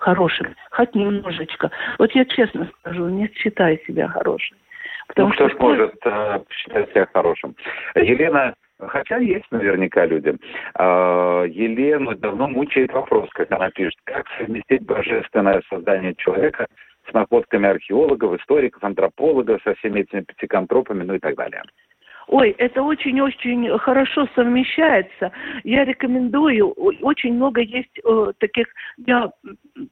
хорошим, 0.01 0.55
хоть 0.71 0.93
немножечко. 0.95 1.71
Вот 1.99 2.11
я 2.13 2.25
честно 2.25 2.69
скажу, 2.79 3.07
не 3.09 3.31
считаю 3.35 3.79
себя 3.87 4.07
хорошей. 4.07 4.57
Потому 5.07 5.29
ну, 5.29 5.33
что 5.35 5.49
кто 5.49 5.63
может 5.63 5.95
э, 6.05 6.39
считать 6.49 6.89
себя 6.89 7.07
хорошим? 7.13 7.55
Елена, 7.95 8.55
хотя 8.79 9.17
есть 9.17 9.45
наверняка 9.51 10.05
люди, 10.05 10.29
э, 10.33 11.45
Елену 11.49 12.15
давно 12.15 12.47
мучает 12.47 12.91
вопрос, 12.93 13.29
как 13.33 13.51
она 13.51 13.69
пишет, 13.69 13.99
как 14.05 14.25
совместить 14.37 14.85
божественное 14.85 15.61
создание 15.69 16.15
человека 16.15 16.65
с 17.09 17.13
находками 17.13 17.69
археологов, 17.69 18.39
историков, 18.39 18.83
антропологов, 18.83 19.61
со 19.63 19.75
всеми 19.75 20.01
этими 20.01 20.21
пятиконтропами, 20.21 21.03
ну 21.03 21.15
и 21.15 21.19
так 21.19 21.35
далее. 21.35 21.61
Ой, 22.27 22.51
это 22.57 22.81
очень-очень 22.81 23.77
хорошо 23.79 24.27
совмещается. 24.35 25.31
Я 25.63 25.85
рекомендую, 25.85 26.71
очень 26.71 27.33
много 27.33 27.61
есть 27.61 27.99
э, 28.03 28.33
таких, 28.39 28.67
я 28.97 29.31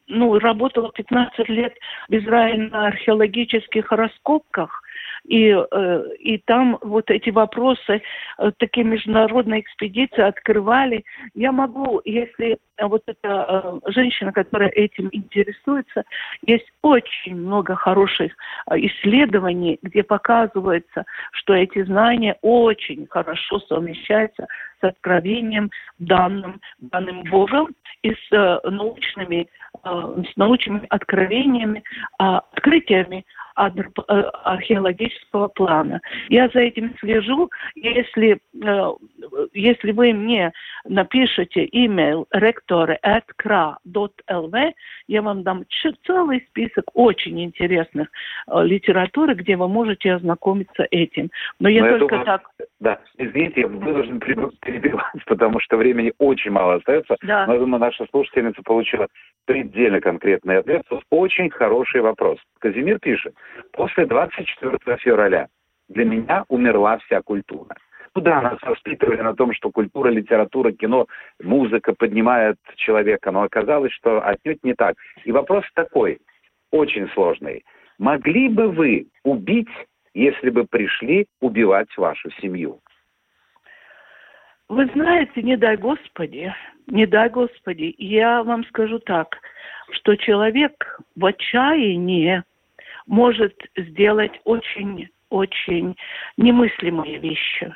ну, 0.07 0.39
работала 0.39 0.91
15 0.91 1.49
лет 1.49 1.73
в 2.07 2.13
Израиле 2.13 2.69
на 2.69 2.87
археологических 2.87 3.91
раскопках, 3.91 4.83
и, 5.25 5.49
э, 5.49 6.03
и 6.19 6.37
там 6.39 6.77
вот 6.81 7.09
эти 7.09 7.29
вопросы, 7.29 8.01
э, 8.37 8.51
такие 8.57 8.85
международные 8.85 9.61
экспедиции 9.61 10.21
открывали. 10.21 11.03
Я 11.33 11.51
могу, 11.51 12.01
если 12.05 12.57
вот 12.81 13.03
эта 13.07 13.81
э, 13.85 13.91
женщина, 13.91 14.31
которая 14.31 14.69
этим 14.69 15.09
интересуется, 15.11 16.03
есть 16.45 16.67
очень 16.81 17.35
много 17.35 17.75
хороших 17.75 18.31
исследований, 18.71 19.79
где 19.81 20.03
показывается, 20.03 21.05
что 21.31 21.53
эти 21.53 21.83
знания 21.83 22.37
очень 22.41 23.07
хорошо 23.07 23.59
совмещаются 23.59 24.47
с 24.79 24.83
откровением 24.83 25.69
данным, 25.99 26.61
данным 26.79 27.23
Богом 27.23 27.75
и 28.01 28.11
с 28.13 28.61
научными, 28.63 29.47
с 29.83 30.37
научными 30.37 30.85
откровениями, 30.89 31.83
открытиями 32.17 33.25
Э, 33.59 34.21
археологического 34.45 35.49
плана. 35.49 35.99
Я 36.29 36.47
за 36.49 36.59
этим 36.59 36.95
слежу. 36.99 37.49
Если, 37.75 38.39
э, 38.63 38.93
если 39.53 39.91
вы 39.91 40.13
мне 40.13 40.53
напишете 40.85 41.65
email 41.65 42.25
rector 42.33 42.95
at 43.05 43.23
kra.lv, 43.37 44.71
я 45.07 45.21
вам 45.21 45.43
дам 45.43 45.65
целый 46.07 46.45
список 46.49 46.85
очень 46.93 47.43
интересных 47.43 48.07
э, 48.47 48.63
литературы, 48.63 49.33
где 49.33 49.57
вы 49.57 49.67
можете 49.67 50.13
ознакомиться 50.13 50.87
этим. 50.89 51.29
Но 51.59 51.67
я 51.67 51.83
Но 51.83 51.99
только 51.99 52.17
думаю, 52.19 52.25
так... 52.25 52.43
Да, 52.79 52.97
извините, 53.17 53.61
я 53.61 53.67
вынужден 53.67 54.19
перебивать, 54.19 55.25
потому 55.25 55.59
что 55.59 55.75
времени 55.75 56.13
очень 56.17 56.51
мало 56.51 56.75
остается. 56.75 57.17
Да. 57.23 57.45
Но 57.45 57.53
я 57.53 57.59
думаю, 57.59 57.81
наша 57.81 58.05
слушательница 58.09 58.61
получила 58.63 59.07
предельно 59.45 59.99
конкретный 59.99 60.59
ответ. 60.59 60.83
Очень 61.09 61.49
хороший 61.49 62.01
вопрос. 62.01 62.39
Казимир 62.59 62.99
пишет, 62.99 63.35
после 63.73 64.05
24 64.05 64.97
февраля 64.97 65.47
для 65.89 66.05
меня 66.05 66.45
умерла 66.47 66.99
вся 66.99 67.21
культура. 67.21 67.75
Ну 68.15 68.21
да, 68.21 68.41
нас 68.41 68.61
воспитывали 68.61 69.21
на 69.21 69.35
том, 69.35 69.53
что 69.53 69.71
культура, 69.71 70.09
литература, 70.09 70.71
кино, 70.71 71.07
музыка 71.43 71.93
поднимает 71.93 72.57
человека, 72.75 73.31
но 73.31 73.43
оказалось, 73.43 73.91
что 73.91 74.25
отнюдь 74.25 74.63
не 74.63 74.73
так. 74.73 74.95
И 75.25 75.31
вопрос 75.31 75.65
такой, 75.73 76.19
очень 76.71 77.07
сложный. 77.09 77.63
Могли 77.97 78.49
бы 78.49 78.69
вы 78.69 79.07
убить, 79.23 79.69
если 80.13 80.49
бы 80.49 80.65
пришли 80.65 81.27
убивать 81.41 81.95
вашу 81.97 82.29
семью? 82.41 82.79
Вы 84.67 84.85
знаете, 84.93 85.41
не 85.41 85.57
дай 85.57 85.77
Господи, 85.77 86.53
не 86.87 87.07
дай 87.07 87.29
Господи, 87.29 87.95
я 87.97 88.43
вам 88.43 88.63
скажу 88.65 88.99
так, 88.99 89.37
что 89.91 90.15
человек 90.15 90.99
в 91.15 91.25
отчаянии 91.25 92.43
может 93.07 93.55
сделать 93.75 94.39
очень-очень 94.43 95.95
немыслимые 96.37 97.17
вещи. 97.17 97.73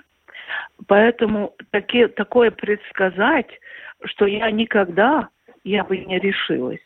Поэтому 0.87 1.55
таки, 1.71 2.05
такое 2.07 2.51
предсказать, 2.51 3.49
что 4.05 4.27
я 4.27 4.51
никогда, 4.51 5.29
я 5.63 5.83
бы 5.83 5.97
не 5.97 6.19
решилась. 6.19 6.81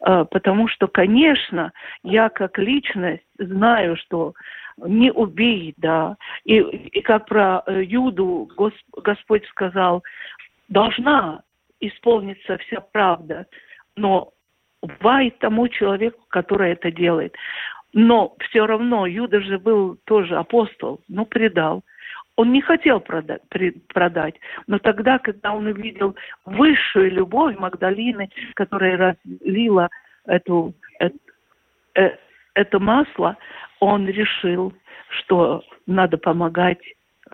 А, 0.00 0.24
потому 0.24 0.68
что, 0.68 0.88
конечно, 0.88 1.72
я 2.02 2.28
как 2.28 2.58
личность 2.58 3.22
знаю, 3.38 3.96
что 3.96 4.34
не 4.78 5.12
убей, 5.12 5.74
да. 5.76 6.16
И, 6.44 6.58
и 6.58 7.00
как 7.02 7.26
про 7.26 7.62
э, 7.66 7.82
Юду 7.84 8.48
Гос, 8.56 8.72
Господь 8.96 9.46
сказал, 9.46 10.02
должна 10.68 11.42
исполниться 11.80 12.58
вся 12.58 12.80
правда, 12.80 13.46
но 13.96 14.32
вай 15.00 15.30
тому 15.30 15.68
человеку, 15.68 16.24
который 16.28 16.72
это 16.72 16.90
делает. 16.90 17.34
Но 17.92 18.34
все 18.40 18.66
равно 18.66 19.06
Юда 19.06 19.40
же 19.40 19.58
был 19.58 19.96
тоже 20.04 20.36
апостол, 20.36 21.00
но 21.08 21.24
предал. 21.24 21.82
Он 22.36 22.50
не 22.50 22.62
хотел 22.62 22.98
продать, 23.00 23.42
продать, 23.88 24.34
но 24.66 24.78
тогда, 24.78 25.18
когда 25.18 25.52
он 25.52 25.66
увидел 25.66 26.16
высшую 26.46 27.10
любовь 27.10 27.58
Магдалины, 27.58 28.30
которая 28.54 28.96
разлила 28.96 29.90
эту, 30.24 30.74
это, 30.98 31.16
э, 31.94 32.16
это 32.54 32.78
масло, 32.78 33.36
он 33.82 34.06
решил, 34.06 34.72
что 35.08 35.64
надо 35.88 36.16
помогать 36.16 36.78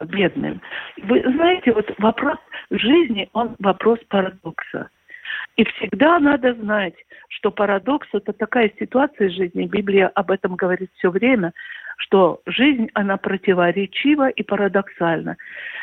бедным. 0.06 0.62
Вы 0.96 1.20
знаете, 1.20 1.72
вот 1.72 1.92
вопрос 1.98 2.38
жизни, 2.70 3.28
он 3.34 3.54
вопрос 3.58 3.98
парадокса. 4.08 4.88
И 5.56 5.64
всегда 5.64 6.18
надо 6.18 6.54
знать, 6.54 6.94
что 7.28 7.50
парадокс– 7.50 8.08
это 8.14 8.32
такая 8.32 8.72
ситуация 8.80 9.28
жизни, 9.28 9.66
Библия 9.66 10.08
об 10.08 10.30
этом 10.30 10.56
говорит 10.56 10.90
все 10.96 11.10
время, 11.10 11.52
что 11.98 12.40
жизнь, 12.46 12.88
она 12.94 13.18
противоречива 13.18 14.30
и 14.30 14.42
парадоксальна. 14.42 15.36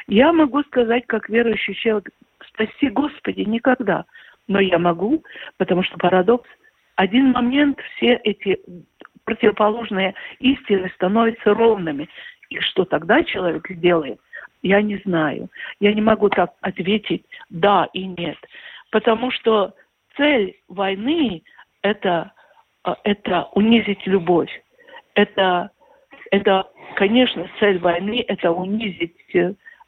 Я 0.07 0.33
могу 0.33 0.63
сказать, 0.63 1.05
как 1.05 1.29
верующий 1.29 1.75
человек, 1.75 2.09
спаси 2.47 2.89
Господи, 2.89 3.41
никогда. 3.41 4.05
Но 4.47 4.59
я 4.59 4.79
могу, 4.79 5.23
потому 5.57 5.83
что 5.83 5.95
парадокс– 5.99 6.49
один 6.95 7.31
момент 7.31 7.79
все 7.95 8.15
эти 8.23 8.59
противоположные 9.25 10.13
истины 10.39 10.91
становятся 10.95 11.53
ровными. 11.53 12.09
И 12.49 12.59
что 12.59 12.85
тогда 12.85 13.23
человек 13.23 13.67
сделает, 13.69 14.19
я 14.61 14.81
не 14.81 14.97
знаю. 15.05 15.49
Я 15.79 15.93
не 15.93 16.01
могу 16.01 16.29
так 16.29 16.53
ответить 16.61 17.25
да 17.49 17.89
и 17.93 18.05
нет. 18.05 18.37
Потому 18.91 19.31
что 19.31 19.73
цель 20.15 20.57
войны 20.67 21.43
это, 21.81 22.31
а, 22.83 22.97
это 23.03 23.49
унизить 23.53 24.05
любовь. 24.07 24.49
Это, 25.15 25.71
это, 26.31 26.67
конечно, 26.95 27.49
цель 27.59 27.79
войны 27.79 28.23
это 28.27 28.51
унизить, 28.51 29.15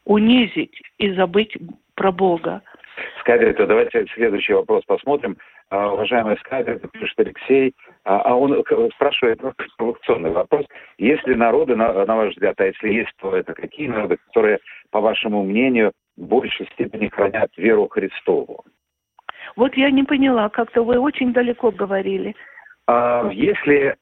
унизить 0.05 0.81
и 0.97 1.11
забыть 1.13 1.57
про 1.95 2.11
Бога. 2.11 2.61
Скажите, 3.19 3.53
то 3.53 3.67
давайте 3.67 4.05
следующий 4.13 4.53
вопрос 4.53 4.83
посмотрим. 4.85 5.37
А, 5.69 5.91
уважаемый 5.91 6.37
Скайдер, 6.37 6.75
это 6.75 6.87
пишет 6.87 7.19
Алексей, 7.19 7.73
а, 8.05 8.21
а 8.21 8.35
он 8.35 8.63
спрашивает 8.93 9.41
ну, 9.41 9.51
провокационный 9.77 10.31
вопрос. 10.31 10.65
Есть 10.97 11.27
ли 11.27 11.35
народы, 11.35 11.75
на, 11.75 12.05
на 12.05 12.15
ваш 12.15 12.33
взгляд, 12.33 12.55
а 12.59 12.65
если 12.65 12.89
есть, 12.89 13.11
то 13.19 13.35
это 13.35 13.53
какие 13.53 13.87
народы, 13.87 14.17
которые, 14.27 14.59
по 14.91 15.01
вашему 15.01 15.43
мнению, 15.43 15.91
в 16.15 16.25
большей 16.25 16.67
степени 16.67 17.09
хранят 17.09 17.51
веру 17.57 17.87
Христову? 17.89 18.63
Вот 19.57 19.75
я 19.75 19.91
не 19.91 20.03
поняла, 20.03 20.49
как-то 20.49 20.83
вы 20.83 20.99
очень 20.99 21.33
далеко 21.33 21.71
говорили. 21.71 22.35
А, 22.87 23.29
если 23.31 23.97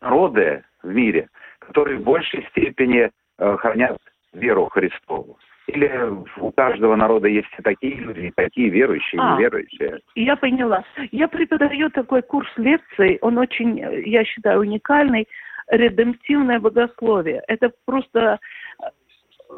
народы 0.00 0.64
в 0.82 0.88
мире, 0.88 1.28
которые 1.58 1.98
в 1.98 2.04
большей 2.04 2.46
степени 2.50 3.10
э, 3.38 3.56
хранят 3.56 3.98
веру 4.32 4.66
Христову, 4.66 5.38
или 5.68 5.90
у 6.38 6.50
каждого 6.52 6.96
народа 6.96 7.28
есть 7.28 7.48
и 7.58 7.62
такие 7.62 7.96
люди, 7.96 8.20
и 8.20 8.32
такие 8.34 8.70
верующие, 8.70 9.20
а, 9.20 9.36
неверующие? 9.36 10.00
Я 10.14 10.36
поняла. 10.36 10.82
Я 11.12 11.28
преподаю 11.28 11.90
такой 11.90 12.22
курс 12.22 12.48
лекций, 12.56 13.18
он 13.20 13.38
очень, 13.38 13.78
я 14.06 14.24
считаю, 14.24 14.60
уникальный, 14.60 15.28
редемптивное 15.70 16.58
богословие. 16.58 17.42
Это 17.48 17.70
просто 17.84 18.38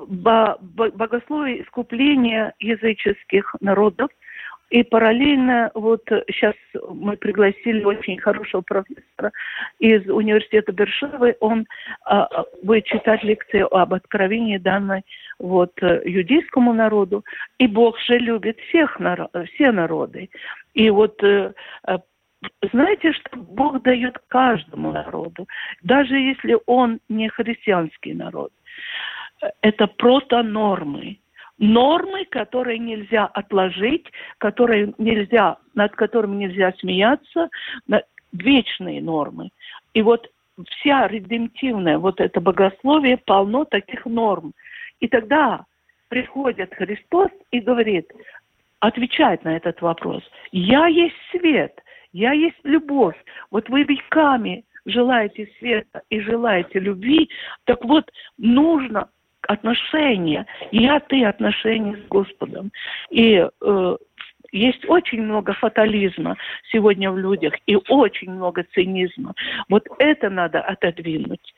богословие 0.09 1.63
искупления 1.63 2.55
языческих 2.59 3.55
народов, 3.61 4.11
и 4.71 4.85
параллельно 4.85 5.73
вот 5.75 6.03
сейчас 6.29 6.55
мы 6.89 7.17
пригласили 7.17 7.83
очень 7.83 8.19
хорошего 8.19 8.63
профессора 8.63 9.33
из 9.81 10.09
университета 10.09 10.71
Бершевы. 10.71 11.37
Он 11.41 11.67
а, 12.05 12.45
будет 12.63 12.85
читать 12.85 13.25
лекции 13.25 13.67
об 13.69 13.95
откровении 13.95 14.59
данной 14.59 15.03
вот 15.41 15.73
юдейскому 15.83 16.73
народу. 16.73 17.25
И 17.59 17.67
Бог 17.67 17.99
же 18.01 18.19
любит 18.19 18.59
всех 18.69 19.01
народ, 19.01 19.31
все 19.55 19.73
народы. 19.73 20.31
И 20.75 20.91
вот 20.91 21.23
э, 21.23 21.53
э, 21.89 21.99
знаете, 22.73 23.13
что 23.13 23.37
Бог 23.37 23.83
дает 23.83 24.19
каждому 24.29 24.93
народу, 24.93 25.49
даже 25.83 26.17
если 26.17 26.59
он 26.67 27.01
не 27.09 27.29
христианский 27.29 28.15
народ. 28.15 28.53
Это 29.63 29.87
просто 29.87 30.43
нормы 30.43 31.19
нормы, 31.61 32.25
которые 32.25 32.79
нельзя 32.79 33.27
отложить, 33.27 34.07
которые 34.39 34.95
нельзя, 34.97 35.59
над 35.75 35.95
которыми 35.95 36.37
нельзя 36.37 36.73
смеяться, 36.81 37.51
вечные 38.33 39.03
нормы. 39.03 39.51
И 39.93 40.03
вот 40.03 40.27
вся 40.69 41.07
редемтивная 41.07 41.99
вот 41.99 42.21
это 42.21 42.41
богословие 42.41 43.19
полно 43.19 43.65
таких 43.65 44.07
норм. 44.07 44.53
И 45.01 45.09
тогда 45.09 45.65
приходит 46.09 46.75
Христос 46.75 47.31
и 47.51 47.61
говорит, 47.61 48.11
отвечает 48.81 49.45
на 49.45 49.57
этот 49.57 49.81
вопрос. 49.83 50.23
Я 50.53 50.87
есть 50.87 51.17
свет, 51.31 51.81
я 52.13 52.33
есть 52.33 52.59
любовь. 52.65 53.17
Вот 53.51 53.69
вы 53.69 53.85
веками 53.85 54.65
желаете 54.87 55.51
света 55.59 56.03
и 56.09 56.21
желаете 56.21 56.79
любви, 56.79 57.29
так 57.65 57.85
вот 57.85 58.11
нужно 58.39 59.09
отношения, 59.47 60.47
я, 60.71 61.01
ты 61.01 61.25
отношения 61.25 61.97
с 61.97 62.09
Господом. 62.09 62.73
И 63.11 63.47
э, 63.61 63.97
есть 64.53 64.85
очень 64.89 65.23
много 65.23 65.53
фатализма 65.55 66.37
сегодня 66.73 67.11
в 67.11 67.19
людях 67.19 67.55
и 67.67 67.77
очень 67.89 68.31
много 68.33 68.65
цинизма. 68.75 69.35
Вот 69.69 69.87
это 69.99 70.31
надо 70.31 70.61
отодвинуть. 70.61 71.55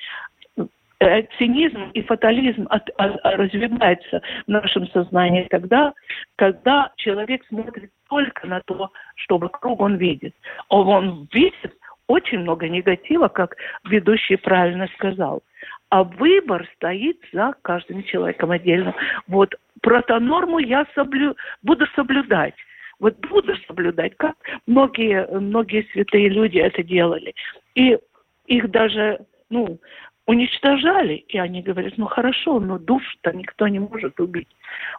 Э, 1.02 1.22
цинизм 1.36 1.90
и 1.94 2.02
фатализм 2.02 2.66
от, 2.70 2.88
от, 2.96 3.18
развивается 3.24 4.22
в 4.46 4.48
нашем 4.48 4.86
сознании 4.88 5.46
тогда, 5.50 5.92
когда 6.36 6.92
человек 6.96 7.44
смотрит 7.48 7.90
только 8.08 8.46
на 8.46 8.60
то, 8.60 8.90
что 9.16 9.38
вокруг 9.38 9.80
он 9.80 9.96
видит. 9.96 10.34
А 10.68 10.76
он 10.76 11.28
видит 11.32 11.74
очень 12.06 12.40
много 12.40 12.68
негатива, 12.68 13.26
как 13.28 13.56
ведущий 13.84 14.36
правильно 14.36 14.88
сказал 14.94 15.42
а 15.90 16.04
выбор 16.04 16.66
стоит 16.76 17.18
за 17.34 17.52
каждым 17.60 18.02
человеком 18.04 18.50
отдельно. 18.50 18.94
Вот 19.28 19.54
протонорму 19.82 20.58
я 20.58 20.86
соблю, 20.94 21.36
буду 21.62 21.86
соблюдать. 21.94 22.54
Вот 22.98 23.14
буду 23.28 23.54
соблюдать, 23.66 24.16
как 24.16 24.34
многие, 24.66 25.26
многие 25.38 25.86
святые 25.92 26.30
люди 26.30 26.56
это 26.56 26.82
делали. 26.82 27.34
И 27.74 27.98
их 28.46 28.70
даже, 28.70 29.20
ну, 29.50 29.78
уничтожали, 30.26 31.14
и 31.14 31.38
они 31.38 31.62
говорят, 31.62 31.94
ну 31.96 32.06
хорошо, 32.06 32.60
но 32.60 32.78
душ-то 32.78 33.32
никто 33.32 33.68
не 33.68 33.80
может 33.80 34.18
убить. 34.20 34.48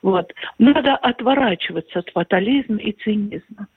Вот. 0.01 0.33
Надо 0.59 0.95
отворачиваться 0.95 1.99
от 1.99 2.09
фатализма 2.09 2.77
и 2.77 2.91
цинизма. 2.91 3.67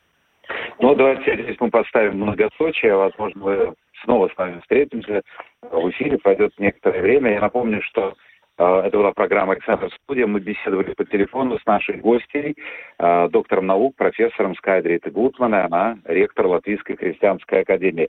Ну, 0.81 0.95
давайте 0.95 1.43
здесь 1.43 1.57
мы 1.59 1.71
поставим 1.71 2.19
многосочие, 2.19 2.95
возможно, 2.95 3.41
мы 3.43 3.75
снова 4.05 4.29
с 4.29 4.37
вами 4.37 4.61
встретимся 4.61 5.23
в 5.63 5.91
эфире, 5.91 6.19
пройдет 6.19 6.53
некоторое 6.59 7.03
время. 7.03 7.33
Я 7.33 7.41
напомню, 7.41 7.83
что 7.83 8.15
э, 8.59 8.65
это 8.85 8.97
была 8.97 9.13
программа 9.13 9.55
«Александр 9.55 9.91
Студия». 10.03 10.27
Мы 10.27 10.39
беседовали 10.41 10.93
по 10.95 11.05
телефону 11.05 11.59
с 11.59 11.67
нашей 11.67 11.97
гостьей, 11.97 12.55
э, 12.99 13.29
доктором 13.31 13.67
наук, 13.67 13.97
профессором 13.97 14.55
Скайдритой 14.55 15.11
Гутман, 15.11 15.55
она 15.55 15.99
ректор 16.05 16.47
Латвийской 16.47 16.97
христианской 16.97 17.63
академии. 17.63 18.09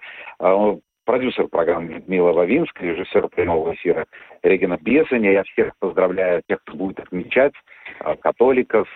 Продюсер 1.08 1.48
программы 1.48 1.94
Людмила 1.94 2.34
Вавинская, 2.34 2.92
режиссер 2.92 3.30
прямого 3.30 3.74
эфира 3.74 4.06
Регина 4.44 4.78
Безаня. 4.78 5.32
Я 5.32 5.44
всех 5.44 5.72
поздравляю, 5.80 6.42
тех, 6.50 6.60
кто 6.64 6.76
будет 6.76 7.00
отмечать, 7.00 7.54
католиков, 8.20 8.90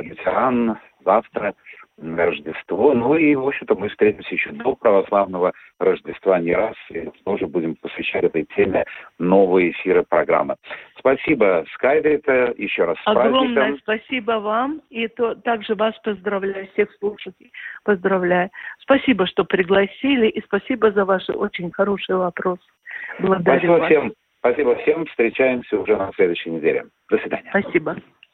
лютеран, 0.00 0.78
завтра– 1.04 1.54
Рождество. 2.00 2.94
Ну 2.94 3.14
и, 3.16 3.34
в 3.34 3.46
общем-то, 3.46 3.74
мы 3.74 3.88
встретимся 3.88 4.34
еще 4.34 4.50
до 4.52 4.74
православного 4.76 5.52
Рождества 5.78 6.38
не 6.38 6.54
раз 6.54 6.76
и 6.90 7.10
тоже 7.24 7.46
будем 7.46 7.74
посвящать 7.76 8.24
этой 8.24 8.44
теме 8.56 8.84
новые 9.18 9.72
эфиры 9.72 10.04
программы. 10.08 10.56
Спасибо, 10.98 11.64
Скайдрита, 11.74 12.54
еще 12.56 12.84
раз 12.84 12.98
с 12.98 13.06
Огромное 13.06 13.54
праздником. 13.54 13.80
спасибо 13.82 14.32
вам, 14.32 14.80
и 14.90 15.08
то, 15.08 15.34
также 15.34 15.74
вас 15.74 15.94
поздравляю, 16.04 16.68
всех 16.72 16.88
слушателей 16.98 17.52
поздравляю. 17.84 18.50
Спасибо, 18.80 19.26
что 19.26 19.44
пригласили, 19.44 20.28
и 20.28 20.42
спасибо 20.42 20.92
за 20.92 21.04
ваши 21.04 21.32
очень 21.32 21.70
хорошие 21.72 22.16
вопросы. 22.16 22.62
Благодарю 23.18 23.58
спасибо 23.58 23.72
вас. 23.72 23.86
всем. 23.86 24.12
Спасибо 24.38 24.76
всем. 24.76 25.06
Встречаемся 25.06 25.78
уже 25.78 25.96
на 25.96 26.12
следующей 26.14 26.50
неделе. 26.50 26.86
До 27.10 27.18
свидания. 27.18 27.50
Спасибо. 27.50 27.96